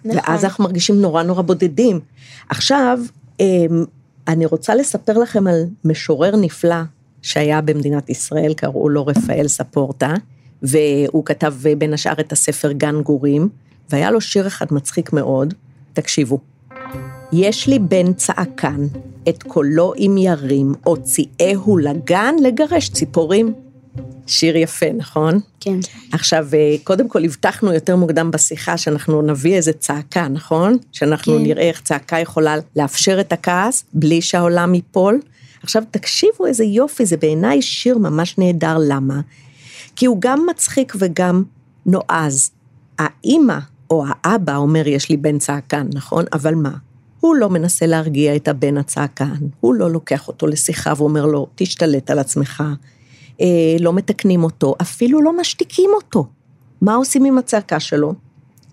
נכון. 0.05 0.21
ואז 0.21 0.45
אנחנו 0.45 0.65
מרגישים 0.65 1.01
נורא 1.01 1.23
נורא 1.23 1.43
בודדים. 1.43 2.01
עכשיו, 2.49 2.99
אמ, 3.41 3.85
אני 4.29 4.47
רוצה 4.47 4.75
לספר 4.75 5.19
לכם 5.19 5.47
על 5.47 5.65
משורר 5.85 6.37
נפלא 6.37 6.77
שהיה 7.23 7.61
במדינת 7.61 8.11
ישראל, 8.11 8.55
קראו 8.55 8.89
לו 8.89 9.07
רפאל 9.07 9.49
ספורטה, 9.49 10.15
והוא 10.63 11.25
כתב 11.25 11.55
בין 11.79 11.93
השאר 11.93 12.21
את 12.21 12.33
הספר 12.33 12.73
גן 12.73 13.03
גורים, 13.03 13.49
והיה 13.91 14.11
לו 14.11 14.21
שיר 14.21 14.47
אחד 14.47 14.67
מצחיק 14.71 15.13
מאוד, 15.13 15.55
תקשיבו. 15.93 16.39
יש 17.33 17.67
לי 17.67 17.79
בן 17.79 18.13
צעקן, 18.13 18.87
את 19.29 19.43
קולו 19.43 19.93
אם 19.99 20.17
ירים, 20.19 20.75
הוציאהו 20.85 21.79
לגן 21.79 22.35
לגרש 22.43 22.89
ציפורים. 22.89 23.55
שיר 24.27 24.57
יפה, 24.57 24.87
נכון? 24.97 25.41
כן. 25.61 25.79
עכשיו, 26.13 26.47
אה, 26.55 26.77
קודם 26.85 27.09
כל 27.09 27.25
הבטחנו 27.25 27.73
יותר 27.73 27.97
מוקדם 27.97 28.31
בשיחה 28.31 28.77
שאנחנו 28.77 29.23
נביא 29.23 29.57
איזה 29.57 29.73
צעקה, 29.73 30.29
נכון? 30.29 30.77
שאנחנו 30.93 31.37
כן. 31.37 31.43
נראה 31.43 31.63
איך 31.63 31.81
צעקה 31.81 32.19
יכולה 32.19 32.57
לאפשר 32.77 33.21
את 33.21 33.33
הכעס 33.33 33.85
בלי 33.93 34.23
שהעולם 34.23 34.75
ייפול. 34.75 35.21
עכשיו, 35.63 35.83
תקשיבו 35.91 36.47
איזה 36.47 36.65
יופי, 36.65 37.07
זה 37.07 37.17
בעיניי 37.17 37.63
שיר 37.63 37.99
ממש 37.99 38.39
נהדר, 38.39 38.77
למה? 38.89 39.21
כי 39.99 40.07
הוא 40.07 40.17
גם 40.21 40.47
מצחיק 40.51 40.93
וגם 40.99 41.43
נועז. 41.87 42.51
האימא 42.99 43.59
או 43.91 44.05
האבא 44.09 44.57
אומר, 44.57 44.89
יש 44.89 45.09
לי 45.11 45.17
בן 45.17 45.39
צעקן, 45.39 45.87
נכון? 45.95 46.25
אבל 46.33 46.55
מה? 46.55 46.71
הוא 47.21 47.37
לא 47.37 47.49
מנסה 47.51 47.87
להרגיע 47.87 48.37
את 48.37 48.49
הבן 48.49 48.77
הצעקן, 48.77 49.35
הוא 49.61 49.75
לא 49.75 49.91
לוקח 49.91 50.29
אותו 50.29 50.47
לשיחה 50.47 50.93
ואומר 50.97 51.27
לו, 51.27 51.47
תשתלט 51.55 52.11
על 52.11 52.19
עצמך, 52.19 52.63
אה, 53.41 53.47
לא 53.81 53.93
מתקנים 53.93 54.45
אותו, 54.45 54.75
אפילו 54.83 55.23
לא 55.23 55.37
משתיקים 55.37 55.91
אותו. 55.95 56.27
מה 56.81 56.95
עושים 56.95 57.25
עם 57.25 57.39
הצעקה 57.39 57.81
שלו? 57.81 58.15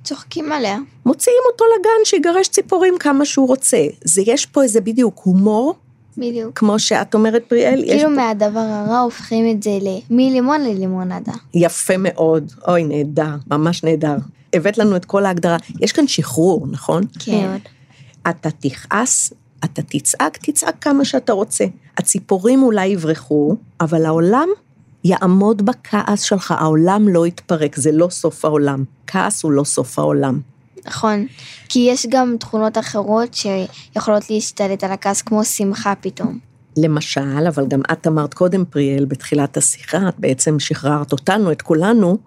צוחקים 0.04 0.52
עליה. 0.52 0.78
מוציאים 1.06 1.42
אותו 1.52 1.66
לגן 1.80 2.06
שיגרש 2.06 2.48
ציפורים 2.48 2.94
כמה 3.00 3.26
שהוא 3.26 3.48
רוצה. 3.48 3.78
זה 4.04 4.22
יש 4.26 4.46
פה 4.46 4.64
איזה 4.64 4.82
בדיוק 4.82 5.22
הומור, 5.24 5.76
בדיוק. 6.18 6.60
כמו 6.60 6.80
שאת 6.80 7.16
אומרת, 7.16 7.44
פריאל, 7.48 7.84
יש 7.84 7.92
כאילו. 8.04 8.10
מהדבר 8.10 8.60
הרע 8.60 9.00
הופכים 9.00 9.52
את 9.52 9.64
זה 9.64 9.80
מלימון 10.10 10.62
ללימונדה. 10.62 11.32
יפה 11.54 11.94
מאוד, 11.98 12.52
אוי, 12.68 12.84
נהדר, 12.84 13.36
ממש 13.52 13.84
נהדר. 13.84 14.16
הבאת 14.54 14.78
לנו 14.78 14.96
את 14.96 15.06
כל 15.06 15.26
ההגדרה. 15.26 15.58
יש 15.82 15.92
כאן 15.92 16.08
שחרור, 16.08 16.68
נכון? 16.72 17.04
כן. 17.20 17.58
אתה 18.30 18.50
תכעס, 18.52 19.34
אתה 19.64 19.82
תצעק, 19.82 20.38
תצעק 20.38 20.76
כמה 20.82 21.06
שאתה 21.06 21.34
רוצה. 21.34 21.66
הציפורים 21.98 22.64
אולי 22.64 22.86
יברחו, 22.86 23.56
אבל 23.82 24.06
העולם 24.06 24.48
יעמוד 25.04 25.66
בכעס 25.66 26.22
שלך, 26.22 26.54
העולם 26.58 27.08
לא 27.10 27.28
יתפרק, 27.28 27.76
זה 27.76 27.92
לא 27.92 28.08
סוף 28.12 28.46
העולם. 28.46 28.84
כעס 29.08 29.44
הוא 29.44 29.52
לא 29.52 29.64
סוף 29.64 30.00
העולם. 30.00 30.40
נכון. 30.86 31.26
כי 31.70 31.80
יש 31.80 32.06
גם 32.10 32.36
תכונות 32.40 32.78
אחרות 32.78 33.34
שיכולות 33.34 34.30
להשתלט 34.30 34.84
על 34.84 34.92
הכעס, 34.92 35.22
כמו 35.22 35.46
שמחה 35.46 35.94
פתאום. 36.02 36.40
למשל, 36.78 37.48
אבל 37.48 37.68
גם 37.68 37.82
את 37.92 38.08
אמרת 38.08 38.34
קודם, 38.34 38.66
פריאל, 38.66 39.06
בתחילת 39.06 39.58
השיחה, 39.58 40.10
את 40.10 40.14
בעצם 40.20 40.60
שחררת 40.60 41.12
אותנו, 41.12 41.52
את 41.52 41.62
כולנו, 41.62 42.18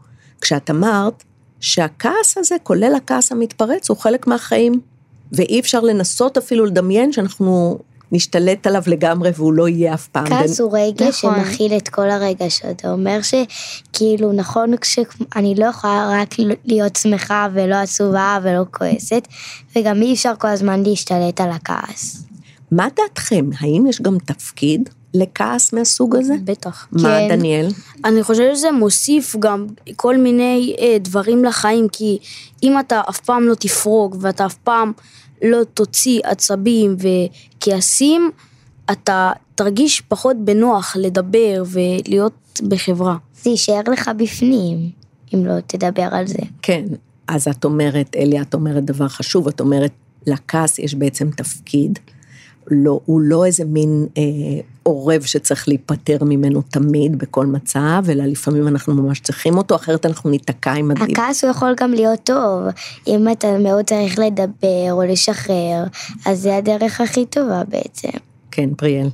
כשאת 0.40 0.70
אמרת 0.70 1.24
שהכעס 1.60 2.38
הזה, 2.38 2.56
כולל 2.62 2.94
הכעס 2.96 3.32
המתפרץ, 3.32 3.88
הוא 3.88 3.96
חלק 3.96 4.26
מהחיים, 4.26 4.80
ואי 5.32 5.60
אפשר 5.60 5.80
לנסות 5.80 6.36
אפילו 6.36 6.64
לדמיין 6.64 7.12
שאנחנו 7.12 7.78
נשתלט 8.12 8.66
עליו 8.66 8.82
לגמרי 8.86 9.30
והוא 9.34 9.52
לא 9.52 9.68
יהיה 9.68 9.94
אף 9.94 10.08
פעם. 10.08 10.26
כעס 10.26 10.60
הוא 10.60 10.78
רגע 10.78 11.08
נכון. 11.08 11.34
שמכיל 11.34 11.76
את 11.76 11.88
כל 11.88 12.10
הרגשות. 12.10 12.80
זה 12.82 12.90
אומר 12.90 13.18
שכאילו, 13.22 14.32
נכון, 14.32 14.70
שאני 14.84 15.54
לא 15.54 15.66
יכולה 15.66 16.20
רק 16.22 16.34
להיות 16.64 16.96
שמחה 16.96 17.48
ולא 17.52 17.74
עצובה 17.74 18.38
ולא 18.42 18.64
כועסת, 18.70 19.28
וגם 19.76 20.02
אי 20.02 20.12
אפשר 20.12 20.32
כל 20.38 20.48
הזמן 20.48 20.82
להשתלט 20.82 21.40
על 21.40 21.50
הכעס. 21.50 22.24
מה 22.70 22.88
דעתכם? 22.96 23.50
האם 23.60 23.86
יש 23.86 24.02
גם 24.02 24.18
תפקיד 24.18 24.88
לכעס 25.14 25.72
מהסוג 25.72 26.16
הזה? 26.16 26.34
בטח. 26.44 26.88
מה, 26.92 27.02
כן. 27.02 27.28
דניאל? 27.28 27.68
אני 28.04 28.22
חושבת 28.22 28.56
שזה 28.56 28.70
מוסיף 28.72 29.36
גם 29.38 29.66
כל 29.96 30.16
מיני 30.16 30.76
אה, 30.78 30.96
דברים 31.00 31.44
לחיים, 31.44 31.88
כי 31.88 32.18
אם 32.62 32.78
אתה 32.78 33.00
אף 33.08 33.20
פעם 33.20 33.42
לא 33.42 33.54
תפרוג 33.54 34.16
ואתה 34.20 34.46
אף 34.46 34.54
פעם 34.54 34.92
לא 35.42 35.64
תוציא 35.74 36.20
עצבים 36.24 36.96
וכעסים, 36.98 38.30
אתה 38.92 39.32
תרגיש 39.54 40.00
פחות 40.00 40.36
בנוח 40.44 40.96
לדבר 40.98 41.62
ולהיות 41.66 42.60
בחברה. 42.68 43.16
זה 43.42 43.50
יישאר 43.50 43.80
לך 43.92 44.10
בפנים, 44.16 44.90
אם 45.34 45.46
לא 45.46 45.60
תדבר 45.66 46.08
על 46.10 46.26
זה. 46.26 46.38
כן, 46.62 46.84
אז 47.28 47.48
את 47.48 47.64
אומרת, 47.64 48.16
אליה, 48.16 48.42
את 48.42 48.54
אומרת 48.54 48.84
דבר 48.84 49.08
חשוב, 49.08 49.48
את 49.48 49.60
אומרת, 49.60 49.92
לכעס 50.26 50.78
יש 50.78 50.94
בעצם 50.94 51.30
תפקיד, 51.30 51.98
לא, 52.70 53.00
הוא 53.04 53.20
לא 53.20 53.44
איזה 53.44 53.64
מין 53.64 54.06
אה, 54.18 54.22
עורב 54.82 55.22
שצריך 55.22 55.68
להיפטר 55.68 56.18
ממנו 56.24 56.62
תמיד 56.62 57.18
בכל 57.18 57.46
מצב, 57.46 58.02
אלא 58.08 58.24
לפעמים 58.24 58.68
אנחנו 58.68 58.94
ממש 58.94 59.20
צריכים 59.20 59.58
אותו, 59.58 59.74
אחרת 59.74 60.06
אנחנו 60.06 60.30
ניתקע 60.30 60.72
עם 60.72 60.90
הדיב. 60.90 61.10
הכעס 61.10 61.44
הוא 61.44 61.50
יכול 61.50 61.74
גם 61.80 61.92
להיות 61.92 62.20
טוב. 62.24 62.62
אם 63.06 63.28
אתה 63.32 63.58
מאוד 63.58 63.84
צריך 63.84 64.18
לדבר 64.18 64.92
או 64.92 65.02
לשחרר, 65.02 65.84
אז 66.26 66.40
זה 66.40 66.56
הדרך 66.56 67.00
הכי 67.00 67.26
טובה 67.26 67.62
בעצם. 67.68 68.18
כן, 68.50 68.70
פריאל. 68.76 69.08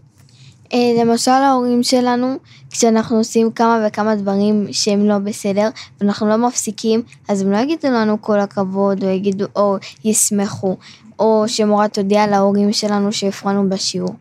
אה, 0.73 1.03
למשל 1.05 1.31
ההורים 1.31 1.83
שלנו, 1.83 2.37
כשאנחנו 2.75 3.17
עושים 3.17 3.51
כמה 3.51 3.87
וכמה 3.87 4.15
דברים 4.15 4.67
שהם 4.73 5.09
לא 5.09 5.19
בסדר, 5.19 5.69
ואנחנו 6.01 6.29
לא 6.29 6.37
מפסיקים, 6.37 7.03
אז 7.29 7.41
הם 7.41 7.53
לא 7.53 7.59
יגידו 7.59 7.89
לנו 7.89 8.23
כל 8.23 8.41
הכבוד, 8.41 9.05
או 9.05 9.09
יגידו, 9.09 9.45
או 9.57 9.77
ישמחו, 10.05 10.77
או 11.19 11.45
שמורה 11.47 11.89
תודיע 11.89 12.27
להורים 12.27 12.73
שלנו 12.73 13.13
שהפרענו 13.13 13.69
בשיעור. 13.69 14.15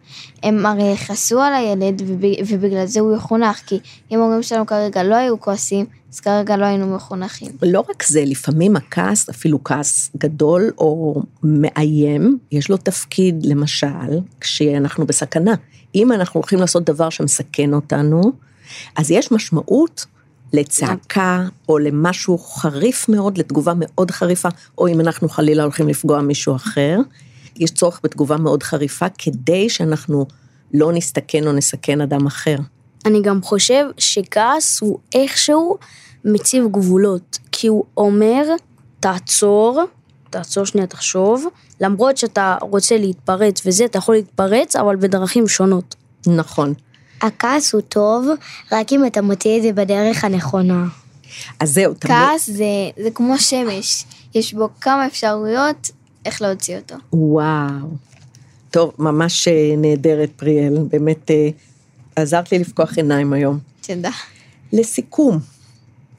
הם 0.43 0.65
הרי 0.65 0.83
יכעסו 0.83 1.41
על 1.41 1.53
הילד, 1.53 2.01
וב- 2.05 2.47
ובגלל 2.47 2.85
זה 2.85 2.99
הוא 2.99 3.15
יחונך, 3.15 3.61
כי 3.65 3.79
אם 4.11 4.19
ההורים 4.19 4.43
שלנו 4.43 4.65
כרגע 4.65 5.03
לא 5.03 5.15
היו 5.15 5.39
כועסים, 5.39 5.85
אז 6.13 6.19
כרגע 6.19 6.57
לא 6.57 6.65
היינו 6.65 6.95
מחונכים. 6.95 7.51
לא 7.61 7.79
רק 7.89 8.03
זה, 8.03 8.23
לפעמים 8.25 8.75
הכעס, 8.75 9.29
אפילו 9.29 9.63
כעס 9.63 10.11
גדול 10.17 10.71
או 10.77 11.21
מאיים, 11.43 12.37
יש 12.51 12.69
לו 12.69 12.77
תפקיד, 12.77 13.45
למשל, 13.45 14.19
כשאנחנו 14.41 15.05
בסכנה. 15.05 15.53
אם 15.95 16.11
אנחנו 16.11 16.39
הולכים 16.39 16.59
לעשות 16.59 16.83
דבר 16.83 17.09
שמסכן 17.09 17.73
אותנו, 17.73 18.31
אז 18.95 19.11
יש 19.11 19.31
משמעות 19.31 20.05
לצעקה 20.53 21.43
או 21.69 21.77
למשהו 21.77 22.37
חריף 22.37 23.09
מאוד, 23.09 23.37
לתגובה 23.37 23.73
מאוד 23.75 24.11
חריפה, 24.11 24.49
או 24.77 24.87
אם 24.87 24.99
אנחנו 24.99 25.29
חלילה 25.29 25.63
הולכים 25.63 25.87
לפגוע 25.87 26.21
מישהו 26.21 26.55
אחר, 26.55 26.97
יש 27.59 27.71
צורך 27.71 27.99
בתגובה 28.03 28.37
מאוד 28.37 28.63
חריפה 28.63 29.05
כדי 29.17 29.69
שאנחנו 29.69 30.25
לא 30.73 30.91
נסתכן 30.93 31.47
או 31.47 31.51
נסכן 31.51 32.01
אדם 32.01 32.25
אחר. 32.25 32.55
אני 33.05 33.21
גם 33.21 33.41
חושב 33.41 33.85
שכעס 33.97 34.81
הוא 34.81 34.99
איכשהו 35.15 35.77
מציב 36.25 36.65
גבולות, 36.71 37.37
כי 37.51 37.67
הוא 37.67 37.85
אומר, 37.97 38.43
תעצור, 38.99 39.83
תעצור 40.33 40.65
שנייה, 40.65 40.87
תחשוב, 40.87 41.45
למרות 41.81 42.17
שאתה 42.17 42.57
רוצה 42.61 42.97
להתפרץ 42.97 43.61
וזה, 43.65 43.85
אתה 43.85 43.97
יכול 43.97 44.15
להתפרץ, 44.15 44.75
אבל 44.75 44.95
בדרכים 44.95 45.47
שונות. 45.47 45.95
נכון. 46.27 46.73
הכעס 47.21 47.73
הוא 47.73 47.81
טוב, 47.81 48.27
רק 48.71 48.91
אם 48.91 49.05
אתה 49.05 49.21
מוציא 49.21 49.57
את 49.57 49.63
זה 49.63 49.73
בדרך 49.73 50.23
הנכונה. 50.23 50.85
אז 51.59 51.73
זהו, 51.73 51.93
תמיד... 51.93 52.15
כעס 52.17 52.49
זה, 52.49 52.65
זה 53.03 53.11
כמו 53.13 53.37
שמש, 53.37 54.05
יש 54.35 54.53
בו 54.53 54.69
כמה 54.81 55.07
אפשרויות 55.07 55.91
איך 56.25 56.41
להוציא 56.41 56.77
אותו. 56.77 56.95
וואו. 57.13 57.87
טוב, 58.71 58.93
ממש 58.99 59.47
אה, 59.47 59.73
נהדרת, 59.77 60.29
פריאל. 60.35 60.77
באמת 60.89 61.31
אה, 61.31 61.49
עזרת 62.15 62.51
לי 62.51 62.59
לפקוח 62.59 62.97
עיניים 62.97 63.33
היום. 63.33 63.59
תודה. 63.81 64.09
לסיכום, 64.73 65.39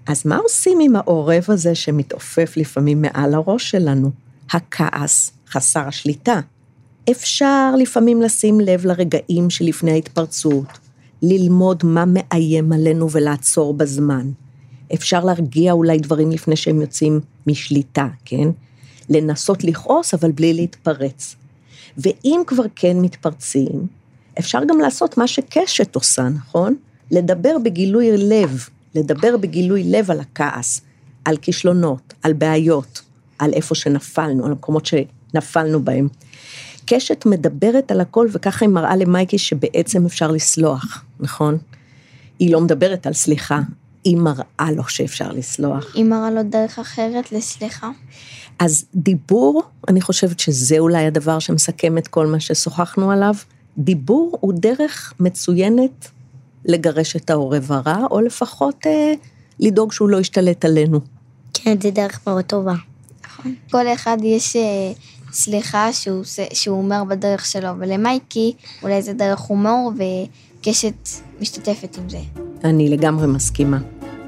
אז 0.07 0.27
מה 0.27 0.37
עושים 0.37 0.79
עם 0.81 0.97
העורב 0.97 1.45
הזה 1.49 1.75
שמתעופף 1.75 2.55
לפעמים 2.57 3.03
מעל 3.03 3.35
הראש 3.35 3.71
שלנו? 3.71 4.11
הכעס, 4.51 5.33
חסר 5.49 5.89
השליטה. 5.89 6.41
אפשר 7.11 7.75
לפעמים 7.79 8.23
לשים 8.23 8.61
לב 8.61 8.87
לרגעים 8.87 9.51
שלפני 9.51 9.91
ההתפרצות, 9.91 10.67
ללמוד 11.23 11.83
מה 11.85 12.05
מאיים 12.07 12.73
עלינו 12.73 13.11
ולעצור 13.11 13.75
בזמן. 13.75 14.31
אפשר 14.95 15.25
להרגיע 15.25 15.73
אולי 15.73 15.99
דברים 15.99 16.31
לפני 16.31 16.57
שהם 16.57 16.81
יוצאים 16.81 17.21
משליטה, 17.47 18.09
כן? 18.25 18.49
לנסות 19.09 19.65
לכעוס, 19.65 20.15
אבל 20.15 20.33
בלי 20.33 20.55
להתפרץ. 20.55 21.37
ואם 21.99 22.41
כבר 22.47 22.65
כן 22.77 22.97
מתפרצים, 23.01 23.87
אפשר 24.39 24.61
גם 24.69 24.79
לעשות 24.81 25.19
מה 25.19 25.27
שקשת 25.27 25.95
עושה, 25.95 26.29
נכון? 26.29 26.75
לדבר 27.11 27.57
בגילוי 27.65 28.17
לב, 28.17 28.69
לדבר 28.95 29.37
בגילוי 29.37 29.85
לב 29.85 30.11
על 30.11 30.21
הכעס, 30.21 30.81
על 31.25 31.37
כישלונות, 31.37 32.15
על 32.23 32.33
בעיות, 32.33 33.03
על 33.39 33.53
איפה 33.53 33.75
שנפלנו, 33.75 34.45
על 34.45 34.51
המקומות 34.51 34.87
שנפלנו 34.87 35.85
בהם. 35.85 36.09
קשת 36.87 37.27
מדברת 37.27 37.91
על 37.91 38.01
הכל, 38.01 38.29
וככה 38.33 38.65
היא 38.65 38.73
מראה 38.73 38.97
למייקי 38.97 39.39
שבעצם 39.39 40.07
אפשר 40.07 40.31
לסלוח, 40.31 41.05
נכון? 41.21 41.59
היא 42.39 42.53
לא 42.53 42.61
מדברת 42.61 43.07
על 43.07 43.13
סליחה, 43.13 43.61
היא 44.05 44.17
מראה 44.17 44.73
לו 44.77 44.89
שאפשר 44.89 45.33
לסלוח. 45.33 45.95
היא 45.95 46.05
מראה 46.05 46.31
לו 46.31 46.43
דרך 46.43 46.79
אחרת 46.79 47.33
לסליחה. 47.33 47.91
אז 48.59 48.85
דיבור, 48.95 49.63
אני 49.89 50.01
חושבת 50.01 50.41
שזה 50.41 50.79
אולי 50.79 51.07
הדבר 51.07 51.39
שמסכם 51.39 51.99
את 51.99 52.09
כל 52.09 52.27
מה 52.27 52.41
ששוחחנו 52.41 53.11
עליו. 53.11 53.35
דיבור 53.79 54.39
הוא 54.41 54.53
דרך 54.57 55.13
מצוינת 55.21 56.09
לגרש 56.65 57.17
את 57.17 57.31
העורב 57.31 57.73
הרע, 57.73 58.07
או 58.11 58.21
לפחות 58.21 58.87
אה, 58.87 59.13
לדאוג 59.61 59.93
שהוא 59.93 60.09
לא 60.09 60.21
ישתלט 60.21 60.65
עלינו. 60.65 61.01
כן, 61.55 61.81
זה 61.81 61.91
דרך 61.91 62.21
מאוד 62.27 62.45
טובה. 62.45 62.75
נכון. 63.25 63.55
כל 63.71 63.87
אחד 63.87 64.19
יש 64.23 64.57
אה, 64.57 64.93
סליחה 65.33 65.93
שהוא, 65.93 66.23
שהוא 66.53 66.79
אומר 66.79 67.05
בדרך 67.05 67.47
שלו, 67.47 67.69
ולמייקי 67.79 68.53
אולי 68.83 69.03
זה 69.03 69.13
דרך 69.13 69.41
הומור, 69.41 69.93
וקשת 69.97 71.09
משתתפת 71.41 71.99
עם 71.99 72.09
זה. 72.09 72.19
אני 72.65 72.89
לגמרי 72.89 73.27
מסכימה. 73.27 73.79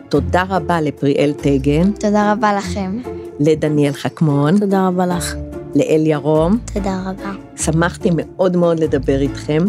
תודה 0.09 0.45
רבה 0.49 0.81
לפריאל 0.81 1.33
טגן, 1.33 1.93
תודה 1.93 2.33
רבה 2.33 2.53
לכם. 2.53 3.03
לדניאל 3.41 3.93
חכמון, 3.93 4.59
תודה 4.59 4.87
רבה 4.89 5.07
לך. 5.07 5.35
לאל 5.75 6.03
ירום. 6.07 6.59
תודה 6.75 7.03
רבה. 7.07 7.33
שמחתי 7.57 8.11
מאוד 8.17 8.57
מאוד 8.57 8.81
לדבר 8.81 9.21
איתכם. 9.21 9.65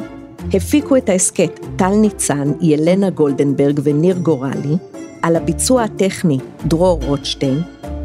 הפיקו 0.54 0.98
את 0.98 1.10
ההסכת 1.10 1.60
טל 1.76 1.90
ניצן, 1.90 2.52
ילנה 2.62 3.10
גולדנברג 3.10 3.80
וניר 3.84 4.18
גורלי, 4.18 4.76
על 5.22 5.36
הביצוע 5.36 5.84
הטכני 5.84 6.38
דרור 6.66 7.00
רוטשטיין. 7.06 7.62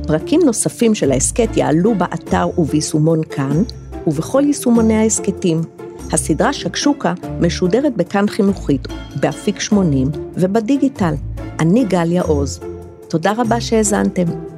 פרקים 0.07 0.40
נוספים 0.44 0.94
של 0.94 1.12
ההסכת 1.12 1.57
יעלו 1.57 1.94
באתר 1.94 2.48
וביישומון 2.59 3.20
כאן, 3.31 3.62
ובכל 4.07 4.42
יישומוני 4.46 4.94
ההסכתים. 4.94 5.61
הסדרה 6.12 6.52
שקשוקה 6.52 7.14
משודרת 7.40 7.96
בכאן 7.96 8.28
חינוכית, 8.28 8.88
באפיק 9.20 9.61
80 9.61 10.09
ובדיגיטל. 10.35 11.14
אני 11.61 11.85
גליה 11.85 12.22
עוז. 12.22 12.61
תודה 13.09 13.33
רבה 13.37 13.61
שהאזנתם. 13.61 14.51